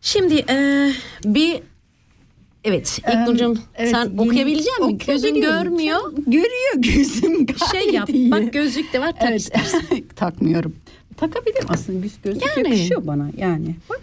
Şimdi 0.00 0.34
eee, 0.34 0.92
bir 1.24 1.60
Evet 2.64 2.98
İlknur'cum 3.08 3.58
evet, 3.74 3.90
sen 3.90 4.04
yeni- 4.04 4.20
okuyabilecek 4.20 4.80
misin? 4.80 4.98
Gözün 5.06 5.40
görmüyor. 5.40 6.12
Görüyor 6.26 6.74
gözüm 6.76 7.46
gayet 7.46 7.72
Şey 7.72 7.94
yap 7.94 8.10
iyi. 8.10 8.30
bak 8.30 8.52
gözlük 8.52 8.92
de 8.92 9.00
var 9.00 9.12
tak 9.20 9.30
Evet. 9.30 9.50
Takmıyorum. 10.16 10.74
Takabilirim 11.16 11.66
aslında 11.68 12.02
bir 12.02 12.10
gözlük 12.24 12.42
Yani. 12.56 12.68
yakışıyor 12.68 13.06
bana 13.06 13.30
yani. 13.36 13.76
Bak. 13.90 14.00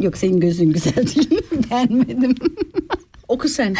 Yok 0.00 0.16
senin 0.16 0.40
gözün 0.40 0.72
güzel 0.72 0.96
değil. 0.96 1.40
Beğenmedim. 1.70 2.34
Oku 3.28 3.48
sen. 3.48 3.74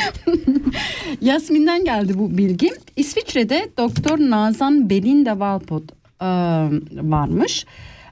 Yasmin'den 1.20 1.84
geldi 1.84 2.18
bu 2.18 2.38
bilgi. 2.38 2.70
İsviçre'de 2.96 3.68
Doktor 3.78 4.18
Nazan 4.18 4.90
Belinda 4.90 5.30
Walpot 5.30 5.92
e, 6.20 6.26
varmış. 7.10 7.66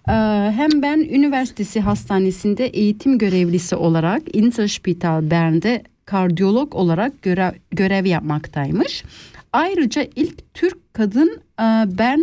E, 0.08 0.12
hem 0.56 0.82
ben 0.82 0.98
üniversitesi 0.98 1.80
hastanesinde 1.80 2.66
eğitim 2.66 3.18
görevlisi 3.18 3.76
olarak 3.76 4.36
Interspital 4.36 5.30
Bern'de 5.30 5.82
kardiyolog 6.04 6.74
olarak 6.74 7.22
görev, 7.22 7.52
görev 7.70 8.04
yapmaktaymış. 8.04 9.04
Ayrıca 9.52 10.06
ilk 10.16 10.54
Türk 10.54 10.94
kadın 10.94 11.40
e, 11.60 11.62
Bern 11.98 12.20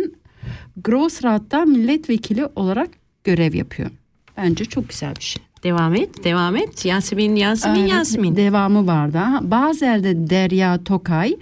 Grossrat'ta 0.76 1.64
milletvekili 1.64 2.46
olarak 2.56 2.88
görev 3.24 3.54
yapıyor. 3.54 3.90
Bence 4.36 4.64
çok 4.64 4.88
güzel 4.88 5.16
bir 5.16 5.22
şey. 5.22 5.42
Devam 5.62 5.94
et, 5.94 6.24
devam 6.24 6.56
et. 6.56 6.84
Yasemin, 6.84 7.36
Yasemin, 7.36 7.80
Evet, 7.80 7.90
Yasemin. 7.90 8.36
Devamı 8.36 8.86
var 8.86 9.12
da. 9.12 9.40
Bazel'de 9.42 10.30
Derya 10.30 10.84
Tokay, 10.84 11.36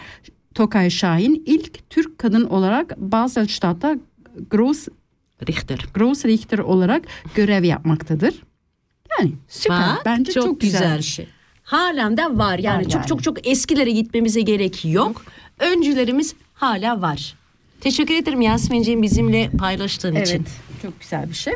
Tokay 0.55 0.91
Şahin 0.91 1.43
ilk 1.47 1.91
Türk 1.91 2.19
kadın 2.19 2.45
olarak 2.45 2.99
Baselstadt'ta 2.99 3.97
Gross, 4.51 4.89
Richter. 5.49 5.87
Gross 5.95 6.25
Richter 6.25 6.59
olarak 6.59 7.03
görev 7.35 7.65
yapmaktadır. 7.65 8.35
Yani 9.19 9.33
süper. 9.49 9.81
Bak, 9.81 10.03
Bence 10.05 10.33
çok, 10.33 10.61
güzel. 10.61 10.99
bir 10.99 11.03
şey. 11.03 11.27
Halen 11.63 12.17
de 12.17 12.25
var. 12.39 12.59
Yani 12.59 12.79
Var 12.79 12.85
çok 12.85 12.95
yani. 12.95 13.07
çok 13.07 13.23
çok 13.23 13.47
eskilere 13.49 13.91
gitmemize 13.91 14.41
gerek 14.41 14.85
yok. 14.85 15.25
Öncülerimiz 15.59 16.35
hala 16.55 17.03
var. 17.03 17.35
Teşekkür 17.81 18.15
ederim 18.15 18.41
Yasmin'ciğim 18.41 19.03
bizimle 19.03 19.51
paylaştığın 19.51 20.17
için. 20.17 20.37
Evet, 20.37 20.49
çok 20.83 21.01
güzel 21.01 21.29
bir 21.29 21.35
şey. 21.35 21.55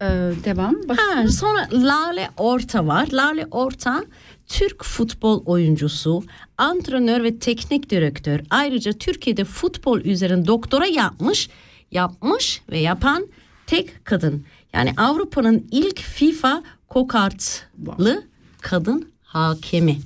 Ee, 0.00 0.06
devam. 0.44 0.76
Ha, 0.88 1.28
sonra 1.28 1.68
Lale 1.72 2.30
Orta 2.36 2.86
var. 2.86 3.08
Lale 3.12 3.46
Orta 3.50 4.04
Türk 4.46 4.84
futbol 4.84 5.42
oyuncusu, 5.46 6.24
antrenör 6.58 7.22
ve 7.24 7.38
teknik 7.38 7.90
direktör. 7.90 8.40
Ayrıca 8.50 8.92
Türkiye'de 8.92 9.44
futbol 9.44 10.00
üzerine 10.00 10.46
doktora 10.46 10.86
yapmış, 10.86 11.48
yapmış 11.90 12.62
ve 12.70 12.78
yapan 12.78 13.26
tek 13.66 14.04
kadın. 14.04 14.44
Yani 14.72 14.94
Avrupa'nın 14.96 15.66
ilk 15.70 16.00
FIFA 16.00 16.62
kokartlı 16.88 18.24
kadın 18.60 19.12
hakemi. 19.22 19.98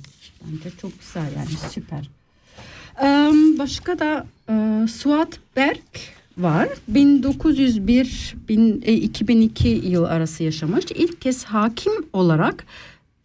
Bence 0.45 0.77
çok 0.81 0.99
güzel 0.99 1.27
yani 1.37 1.49
süper. 1.71 2.09
Başka 3.59 3.99
da 3.99 4.25
e, 4.49 4.87
Suat 4.87 5.39
Berk 5.55 5.99
var. 6.37 6.69
1901 6.87 8.35
bin, 8.49 8.81
e, 8.85 8.93
2002 8.93 9.67
yıl 9.67 10.03
arası 10.03 10.43
yaşamış. 10.43 10.85
İlk 10.95 11.21
kez 11.21 11.45
hakim 11.45 11.93
olarak 12.13 12.65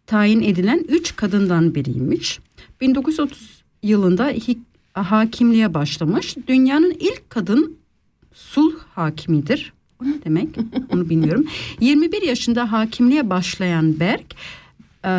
tayin 0.06 0.42
edilen 0.42 0.84
üç 0.88 1.16
kadından 1.16 1.74
biriymiş. 1.74 2.38
1930 2.80 3.62
yılında 3.82 4.32
hakimliğe 4.94 5.74
başlamış. 5.74 6.36
Dünyanın 6.48 6.94
ilk 7.00 7.30
kadın 7.30 7.76
sulh 8.34 8.74
hakimidir. 8.94 9.72
O 10.02 10.04
ne 10.04 10.24
demek? 10.24 10.48
Onu 10.92 11.08
bilmiyorum. 11.08 11.46
21 11.80 12.22
yaşında 12.22 12.72
hakimliğe 12.72 13.30
başlayan 13.30 14.00
Berk 14.00 14.34
e, 15.04 15.12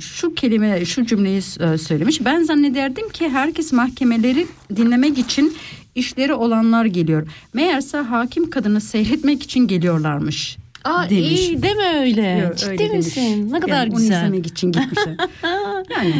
şu 0.00 0.34
kelime, 0.34 0.84
şu 0.84 1.06
cümleyi 1.06 1.38
e, 1.38 1.78
söylemiş. 1.78 2.24
Ben 2.24 2.42
zannederdim 2.42 3.08
ki 3.08 3.28
herkes 3.28 3.72
mahkemeleri 3.72 4.46
dinlemek 4.76 5.18
için 5.18 5.56
işleri 5.94 6.34
olanlar 6.34 6.84
geliyor. 6.84 7.28
Meğerse 7.54 7.98
hakim 7.98 8.50
kadını 8.50 8.80
seyretmek 8.80 9.42
için 9.42 9.66
geliyorlarmış. 9.66 10.56
Aa, 10.84 11.10
demiş. 11.10 11.40
iyi 11.40 11.62
deme 11.62 11.98
öyle. 12.00 12.28
Yok, 12.44 12.56
Ciddi 12.58 12.70
öyle 12.70 12.78
demiş. 12.78 13.06
misin? 13.06 13.52
Ne 13.52 13.60
kadar 13.60 13.76
Yani 13.76 13.90
Onu 13.92 13.96
güzel. 14.00 14.16
izlemek 14.16 14.46
için 14.46 14.72
gitmişler. 14.72 15.16
yani 15.96 16.14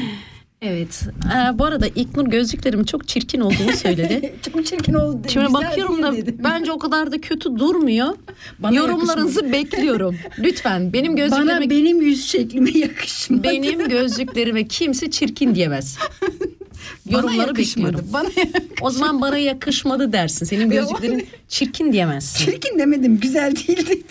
Evet. 0.63 1.03
Ee, 1.27 1.59
bu 1.59 1.65
arada 1.65 1.87
İlknur 1.87 2.27
gözlüklerimin 2.27 2.85
çok 2.85 3.09
çirkin 3.09 3.41
olduğunu 3.41 3.73
söyledi. 3.77 4.35
çok 4.53 4.67
çirkin 4.67 4.95
oldu. 4.95 5.19
Şimdi 5.29 5.47
güzel 5.47 5.63
bakıyorum 5.63 6.03
da 6.03 6.13
değil 6.13 6.27
dedi. 6.27 6.37
bence 6.45 6.73
o 6.73 6.79
kadar 6.79 7.13
da 7.13 7.21
kötü 7.21 7.59
durmuyor. 7.59 8.09
Bana 8.59 8.75
Yorumlarınızı 8.77 9.53
bekliyorum. 9.53 10.17
Lütfen 10.39 10.93
benim 10.93 11.17
gözlüklerime 11.17 11.53
Bana 11.61 11.71
benim 11.71 12.01
yüz 12.03 12.27
şeklime 12.29 12.71
yakışmadı. 12.71 13.43
benim 13.43 13.89
gözlüklerime 13.89 14.69
kimse 14.69 15.11
çirkin 15.11 15.55
diyemez. 15.55 15.99
Bana 17.07 17.17
Yorumları 17.17 17.49
yakışmadı. 17.49 17.87
bekliyorum. 17.93 18.13
Bana 18.13 18.29
O 18.83 18.91
zaman 18.91 19.21
bana 19.21 19.39
yakışmadı 19.39 20.13
dersin. 20.13 20.47
Senin 20.47 20.71
gözlüklerin 20.71 21.27
çirkin 21.49 21.93
diyemezsin. 21.93 22.45
çirkin 22.45 22.79
demedim. 22.79 23.21
Güzel 23.21 23.57
değildi. 23.57 24.03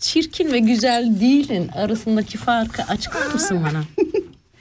Çirkin 0.00 0.52
ve 0.52 0.58
güzel 0.58 1.20
değilin 1.20 1.68
arasındaki 1.68 2.38
farkı 2.38 2.82
açıklar 2.82 3.32
mısın 3.32 3.60
bana? 3.70 3.84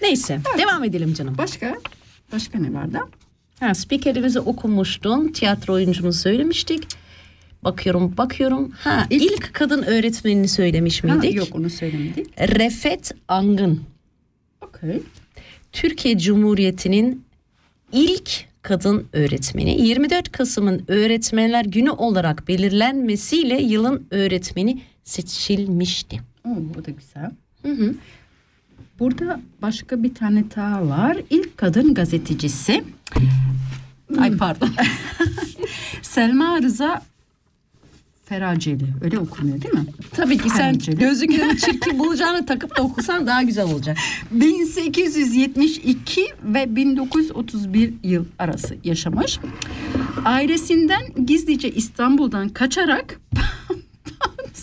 Neyse 0.01 0.39
devam 0.57 0.83
edelim 0.83 1.13
canım. 1.13 1.35
Başka? 1.37 1.75
Başka 2.31 2.59
ne 2.59 2.73
var 2.73 2.93
da? 2.93 3.07
Ha, 3.59 3.73
spikerimizi 3.73 4.39
okumuştun. 4.39 5.27
Tiyatro 5.27 5.73
oyuncumuzu 5.73 6.19
söylemiştik. 6.19 6.83
Bakıyorum 7.63 8.17
bakıyorum. 8.17 8.71
Ha, 8.71 9.07
ilk, 9.09 9.53
kadın 9.53 9.83
öğretmenini 9.83 10.47
söylemiş 10.47 11.03
Ha, 11.03 11.07
miydik? 11.07 11.35
yok 11.35 11.47
onu 11.55 11.69
söylemedik. 11.69 12.39
Refet 12.39 13.11
Angın. 13.27 13.83
Okey. 14.61 15.03
Türkiye 15.71 16.17
Cumhuriyeti'nin 16.17 17.23
ilk 17.91 18.45
kadın 18.61 19.07
öğretmeni. 19.13 19.81
24 19.87 20.31
Kasım'ın 20.31 20.83
Öğretmenler 20.87 21.65
Günü 21.65 21.89
olarak 21.91 22.47
belirlenmesiyle 22.47 23.61
yılın 23.61 24.07
öğretmeni 24.11 24.81
seçilmişti. 25.03 26.19
Oo, 26.47 26.55
bu 26.75 26.85
da 26.85 26.91
güzel. 26.91 27.31
Burada 28.99 29.41
başka 29.61 30.03
bir 30.03 30.13
tane 30.13 30.43
daha 30.55 30.87
var. 30.87 31.17
İlk 31.29 31.57
kadın 31.57 31.93
gazetecisi. 31.93 32.83
Ay 34.19 34.37
pardon. 34.37 34.69
Selma 36.01 36.61
Rıza 36.61 37.01
Feraceli. 38.25 38.85
Öyle 39.01 39.19
okunuyor 39.19 39.61
değil 39.61 39.73
mi? 39.73 39.85
Tabii 40.11 40.37
ki 40.37 40.49
sen 40.49 40.57
Feraceli. 40.57 40.97
gözlüklerini 40.97 41.57
çirkin 41.65 41.99
bulacağını 41.99 42.45
takıp 42.45 42.77
da 42.77 42.81
okusan 42.83 43.27
daha 43.27 43.43
güzel 43.43 43.65
olacak. 43.65 43.97
1872 44.31 46.25
ve 46.43 46.75
1931 46.75 47.93
yıl 48.03 48.25
arası 48.39 48.75
yaşamış. 48.83 49.39
Ailesinden 50.25 51.01
gizlice 51.25 51.71
İstanbul'dan 51.71 52.49
kaçarak 52.49 53.19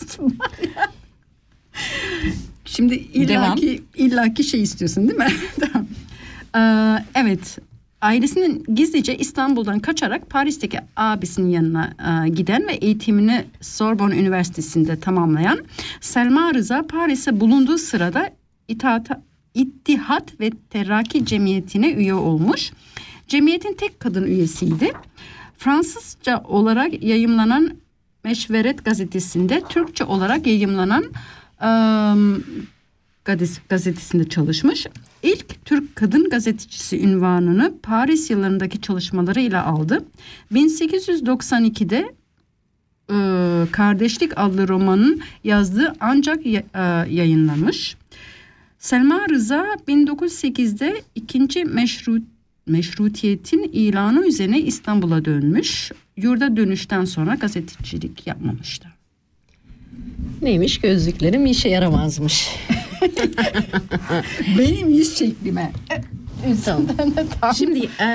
Şimdi 2.77 2.95
illaki, 2.95 3.83
illaki 3.97 4.45
şey 4.45 4.63
istiyorsun 4.63 5.09
değil 5.09 5.19
mi? 5.19 5.33
tamam. 5.61 5.87
Ee, 6.57 7.05
evet. 7.15 7.59
Ailesinin 8.01 8.65
gizlice 8.75 9.17
İstanbul'dan 9.17 9.79
kaçarak 9.79 10.31
Paris'teki 10.31 10.79
abisinin 10.97 11.51
yanına 11.51 11.95
e, 12.25 12.29
giden 12.29 12.69
ve 12.69 12.73
eğitimini 12.73 13.45
Sorbonne 13.61 14.17
Üniversitesi'nde 14.17 15.01
tamamlayan 15.01 15.59
Selma 16.01 16.55
Rıza 16.55 16.83
Paris'e 16.83 17.41
bulunduğu 17.41 17.79
sırada 17.79 18.31
İttihat, 18.69 19.09
İttihat 19.55 20.41
ve 20.41 20.51
Terakki 20.71 21.27
Cemiyeti'ne 21.27 21.93
üye 21.93 22.15
olmuş. 22.15 22.73
Cemiyetin 23.29 23.75
tek 23.75 24.01
kadın 24.01 24.25
üyesiydi. 24.25 24.93
Fransızca 25.59 26.43
olarak 26.45 27.03
yayımlanan 27.03 27.71
Meşveret 28.25 28.85
gazetesinde 28.85 29.63
Türkçe 29.69 30.05
olarak 30.05 30.47
yayımlanan 30.47 31.05
gazetesinde 33.69 34.29
çalışmış. 34.29 34.87
İlk 35.23 35.65
Türk 35.65 35.97
kadın 35.97 36.31
gazetecisi 36.31 37.01
ünvanını 37.01 37.75
Paris 37.83 38.31
yıllarındaki 38.31 38.81
çalışmalarıyla 38.81 39.67
aldı. 39.67 40.05
1892'de 40.53 42.15
e, 43.11 43.17
Kardeşlik 43.73 44.33
adlı 44.37 44.69
romanın 44.69 45.21
yazdığı 45.45 45.93
ancak 46.01 46.47
e, 46.47 46.65
yayınlanmış. 47.11 47.97
Selma 48.79 49.29
Rıza 49.29 49.67
1908'de 49.89 51.03
ikinci 51.15 51.65
meşrut 51.65 52.23
meşrutiyetin 52.67 53.63
ilanı 53.73 54.27
üzerine 54.27 54.61
İstanbul'a 54.61 55.25
dönmüş. 55.25 55.93
Yurda 56.17 56.57
dönüşten 56.57 57.05
sonra 57.05 57.35
gazetecilik 57.35 58.27
yapmamıştı. 58.27 58.92
Neymiş 60.43 60.81
gözlüklerim 60.81 61.47
işe 61.47 61.69
yaramazmış. 61.69 62.49
Benim 64.59 64.89
yüz 64.89 65.19
şeklime. 65.19 65.73
Tamam. 66.65 66.87
Şimdi 67.57 67.89
e, 68.01 68.07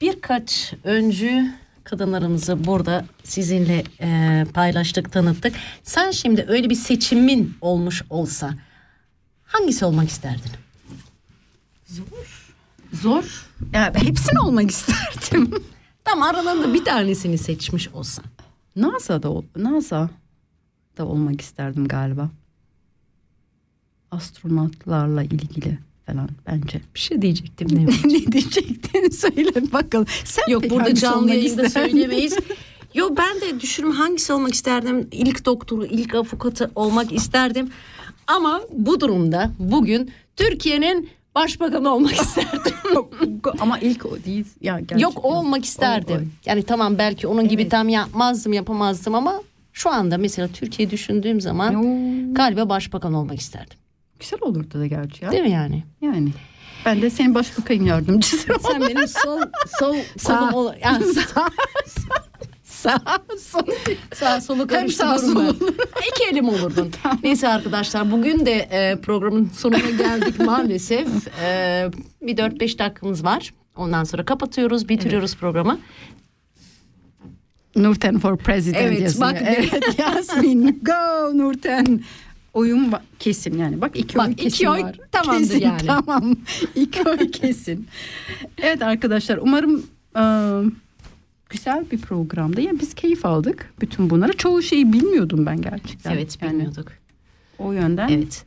birkaç 0.00 0.72
öncü 0.84 1.50
kadınlarımızı 1.84 2.64
burada 2.64 3.04
sizinle 3.24 3.84
e, 4.00 4.44
paylaştık, 4.54 5.12
tanıttık. 5.12 5.54
Sen 5.82 6.10
şimdi 6.10 6.44
öyle 6.48 6.70
bir 6.70 6.74
seçimin 6.74 7.54
olmuş 7.60 8.02
olsa 8.10 8.54
hangisi 9.44 9.84
olmak 9.84 10.08
isterdin? 10.08 10.50
Zor. 12.92 13.46
Ya, 13.72 13.92
hepsini 13.96 14.38
olmak 14.40 14.70
isterdim. 14.70 15.50
Tam 16.04 16.22
aralarında 16.22 16.74
bir 16.74 16.84
tanesini 16.84 17.38
seçmiş 17.38 17.88
olsan. 17.88 18.24
NASA'da 18.76 19.30
ol- 19.30 19.44
NASA 19.56 20.10
da 20.98 21.06
olmak 21.06 21.40
isterdim 21.40 21.88
galiba. 21.88 22.30
Astronotlarla 24.10 25.22
ilgili 25.22 25.78
falan 26.06 26.28
bence. 26.46 26.80
Bir 26.94 27.00
şey 27.00 27.22
diyecektim 27.22 27.68
ne? 27.72 27.86
ne 27.86 28.32
diyecektin 28.32 29.10
söyle 29.10 29.72
bakalım. 29.72 30.06
Sen 30.24 30.44
Yok 30.48 30.70
burada 30.70 30.94
canlı 30.94 31.30
yayında 31.30 31.70
söylemeyiz. 31.70 32.36
Yo 32.94 33.10
ben 33.16 33.40
de 33.40 33.60
düşünürüm 33.60 33.92
hangisi 33.92 34.32
olmak 34.32 34.54
isterdim? 34.54 35.08
İlk 35.12 35.44
doktoru, 35.44 35.86
ilk 35.86 36.14
avukatı 36.14 36.70
olmak 36.74 37.12
isterdim. 37.12 37.70
Ama 38.26 38.60
bu 38.72 39.00
durumda 39.00 39.50
bugün 39.58 40.10
Türkiye'nin 40.36 41.08
başbakanı 41.34 41.94
olmak 41.94 42.12
isterdim. 42.12 42.74
Ama 43.60 43.78
ilk 43.78 44.06
o 44.06 44.24
değil. 44.24 44.44
Ya 44.60 44.74
gerçekten. 44.74 44.98
Yok 44.98 45.24
o 45.24 45.34
olmak 45.38 45.64
isterdim. 45.64 46.16
O- 46.16 46.18
o. 46.20 46.48
Yani 46.50 46.62
tamam 46.62 46.98
belki 46.98 47.26
onun 47.26 47.48
gibi 47.48 47.62
Evet. 47.62 47.70
tam 47.70 47.88
yapmazdım 47.88 48.52
yapamazdım 48.52 49.14
ama 49.14 49.42
şu 49.72 49.90
anda 49.90 50.18
mesela 50.18 50.48
Türkiye 50.48 50.90
düşündüğüm 50.90 51.40
zaman 51.40 51.72
Yo, 51.72 51.82
galiba 52.34 52.68
başbakan 52.68 53.14
olmak 53.14 53.40
isterdim. 53.40 53.78
güzel 54.20 54.38
olurdu 54.42 54.80
da 54.80 54.86
gerçi 54.86 55.24
ya. 55.24 55.32
Değil 55.32 55.42
mi 55.42 55.50
yani? 55.50 55.84
Yani. 56.00 56.28
Ben 56.86 57.02
de 57.02 57.10
senin 57.10 57.34
başbakan 57.34 57.74
yardımcısı. 57.74 58.46
Sen 58.62 58.80
benim 58.80 59.08
sol 59.08 59.40
sol 59.78 59.96
Sağ. 60.18 60.38
kolum 60.38 60.54
ol. 60.54 60.72
Yani 60.84 61.04
sağ, 61.04 61.48
Sağ 62.64 62.98
sol. 63.38 63.66
sağ 64.14 64.40
solu 64.40 64.66
karıştırırım. 64.66 65.56
İki 66.12 66.24
elim 66.32 66.48
olurdun. 66.48 66.90
Neyse 67.22 67.48
arkadaşlar 67.48 68.10
bugün 68.10 68.46
de 68.46 68.52
e, 68.52 68.96
programın 69.00 69.50
sonuna 69.56 69.78
geldik 69.90 70.40
maalesef. 70.46 71.08
E, 71.42 71.90
bir 72.22 72.36
4-5 72.36 72.78
dakikamız 72.78 73.24
var. 73.24 73.54
Ondan 73.76 74.04
sonra 74.04 74.24
kapatıyoruz, 74.24 74.88
bitiriyoruz 74.88 75.36
programı. 75.36 75.78
Nurten 77.76 78.18
for 78.18 78.36
president 78.36 78.82
Evet, 78.82 79.00
yazıyor. 79.00 79.30
bak- 79.32 79.42
evet 79.46 79.98
Yasmin 79.98 80.80
go 80.84 81.38
Nurten. 81.38 82.00
Oyun 82.54 82.92
kesin 83.18 83.58
yani. 83.58 83.80
Bak 83.80 83.90
iki 83.98 84.16
Bak, 84.18 84.26
oy 84.26 84.32
iki 84.32 84.42
kesin 84.44 84.66
oy 84.66 84.82
var. 84.82 84.98
tamamdır 85.12 85.48
Kesin, 85.48 85.60
yani. 85.60 85.86
Tamam. 85.86 86.36
İki 86.74 87.02
oy 87.02 87.30
kesin. 87.30 87.86
Evet 88.58 88.82
arkadaşlar 88.82 89.36
umarım 89.42 89.82
e, 90.16 90.22
güzel 91.50 91.84
bir 91.92 91.98
programdı. 91.98 92.60
Yani 92.60 92.80
biz 92.80 92.94
keyif 92.94 93.26
aldık 93.26 93.72
bütün 93.80 94.10
bunları. 94.10 94.32
Çoğu 94.36 94.62
şeyi 94.62 94.92
bilmiyordum 94.92 95.46
ben 95.46 95.62
gerçekten. 95.62 96.10
Evet, 96.12 96.38
Yani 96.42 96.52
bilmiyorduk. 96.52 96.88
o 97.58 97.72
yönden. 97.72 98.08
Evet. 98.08 98.44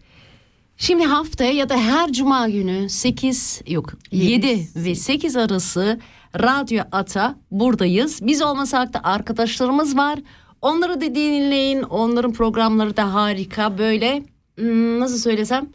Şimdi 0.78 1.04
haftaya 1.06 1.52
ya 1.52 1.70
da 1.70 1.78
her 1.78 2.12
cuma 2.14 2.50
günü 2.50 2.90
8 2.90 3.62
yok 3.68 3.94
7 4.12 4.32
Yedi. 4.48 4.68
ve 4.76 4.96
8 4.96 5.36
arası 5.36 6.00
Radyo 6.40 6.84
Ata 6.92 7.36
buradayız. 7.52 8.20
Biz 8.22 8.42
olmasak 8.42 8.94
da 8.94 9.00
arkadaşlarımız 9.04 9.98
var. 9.98 10.20
Onları 10.62 11.02
da 11.02 11.16
dinleyin. 11.16 11.82
Onların 11.82 12.34
programları 12.34 12.98
da 12.98 13.14
harika. 13.14 13.78
Böyle 13.78 14.24
hmm, 14.58 15.00
nasıl 15.00 15.18
söylesem 15.18 15.68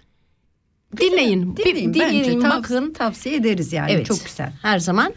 dinleyin. 1.00 1.56
Bir- 1.56 1.64
Dinleyin, 1.64 1.94
dinleyin, 1.94 2.42
bence 2.42 2.50
bakın. 2.50 2.92
tavsiye 2.92 3.34
ederiz 3.36 3.72
yani. 3.72 3.92
Evet. 3.92 4.06
Çok 4.06 4.24
güzel. 4.24 4.52
Her 4.62 4.78
zaman. 4.78 5.12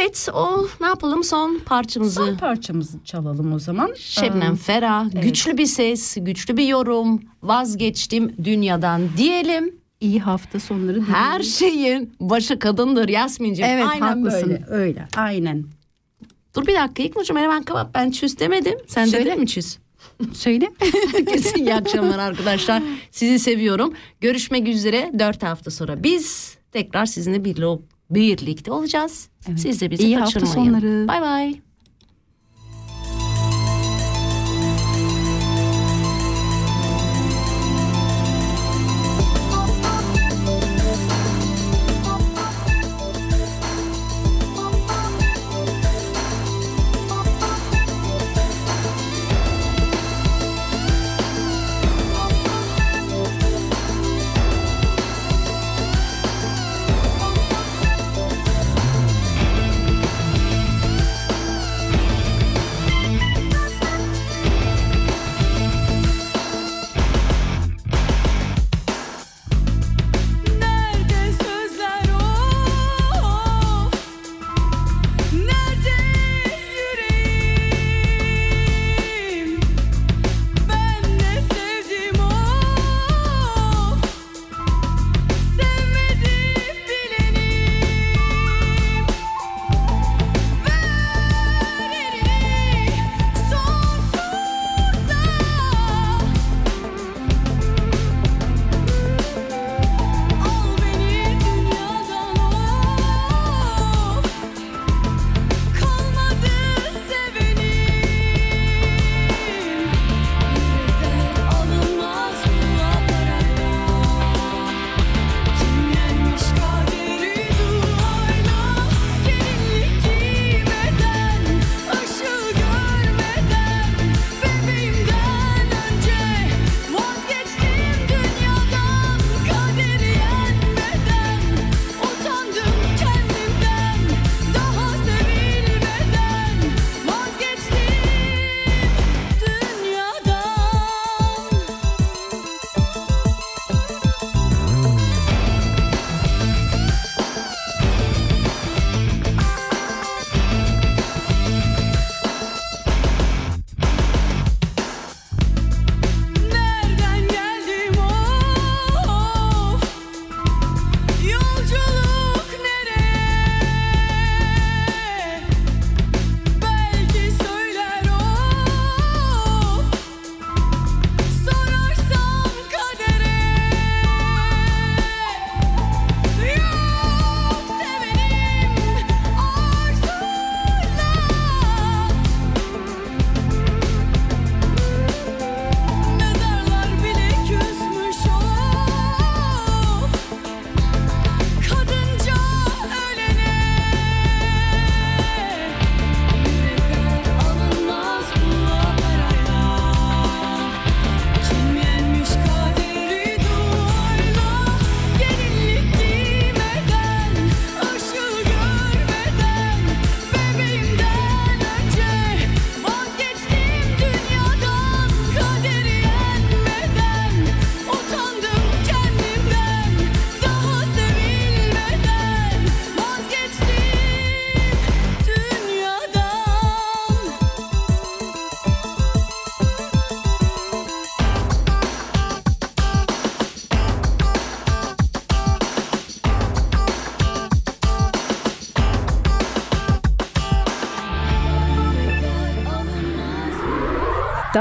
Evet 0.00 0.28
o 0.34 0.66
ne 0.80 0.86
yapalım 0.86 1.24
son 1.24 1.58
parçamızı. 1.66 2.26
Son 2.26 2.36
parçamızı 2.36 2.98
çalalım 3.04 3.52
o 3.52 3.58
zaman. 3.58 3.94
Şebnem 3.98 4.52
Ee, 4.52 4.56
Ferah, 4.56 5.06
evet. 5.14 5.22
güçlü 5.24 5.58
bir 5.58 5.66
ses, 5.66 6.16
güçlü 6.20 6.56
bir 6.56 6.66
yorum, 6.66 7.22
vazgeçtim 7.42 8.34
dünyadan 8.44 9.02
diyelim. 9.16 9.74
İyi 10.04 10.20
hafta 10.20 10.60
sonları 10.60 10.88
diliyorum. 10.94 11.14
Her 11.14 11.42
şeyin 11.42 12.12
başı 12.20 12.58
kadındır 12.58 13.08
Yasmin'ciğim. 13.08 13.70
Evet 13.70 13.86
Aynen 13.90 14.06
haklısın. 14.06 14.50
böyle. 14.50 14.64
Öyle. 14.68 15.08
Aynen. 15.16 15.64
Dur 16.56 16.66
bir 16.66 16.74
dakika 16.74 17.02
İlknur'cum 17.02 17.36
hemen 17.36 17.62
kapat. 17.62 17.94
Ben 17.94 18.10
çüz 18.10 18.38
demedim. 18.38 18.78
Sen 18.86 19.04
Söyle. 19.04 19.24
dedin 19.26 19.40
mi 19.40 19.46
çüz? 19.46 19.78
Söyle. 20.32 20.70
Kesin 21.28 21.58
iyi 21.58 21.74
akşamlar 21.74 22.18
arkadaşlar. 22.18 22.82
Sizi 23.10 23.38
seviyorum. 23.38 23.94
Görüşmek 24.20 24.68
üzere 24.68 25.10
4 25.18 25.42
hafta 25.42 25.70
sonra. 25.70 26.02
Biz 26.02 26.56
tekrar 26.72 27.06
sizinle 27.06 27.36
birli- 27.44 27.80
birlikte 28.10 28.72
olacağız. 28.72 29.28
Evet. 29.48 29.60
Siz 29.60 29.80
de 29.80 29.90
bizi 29.90 30.02
İyi 30.02 30.16
hafta 30.16 30.40
kaçırmayın. 30.40 30.72
sonları. 30.72 31.08
Bay 31.08 31.20
bay. 31.22 31.54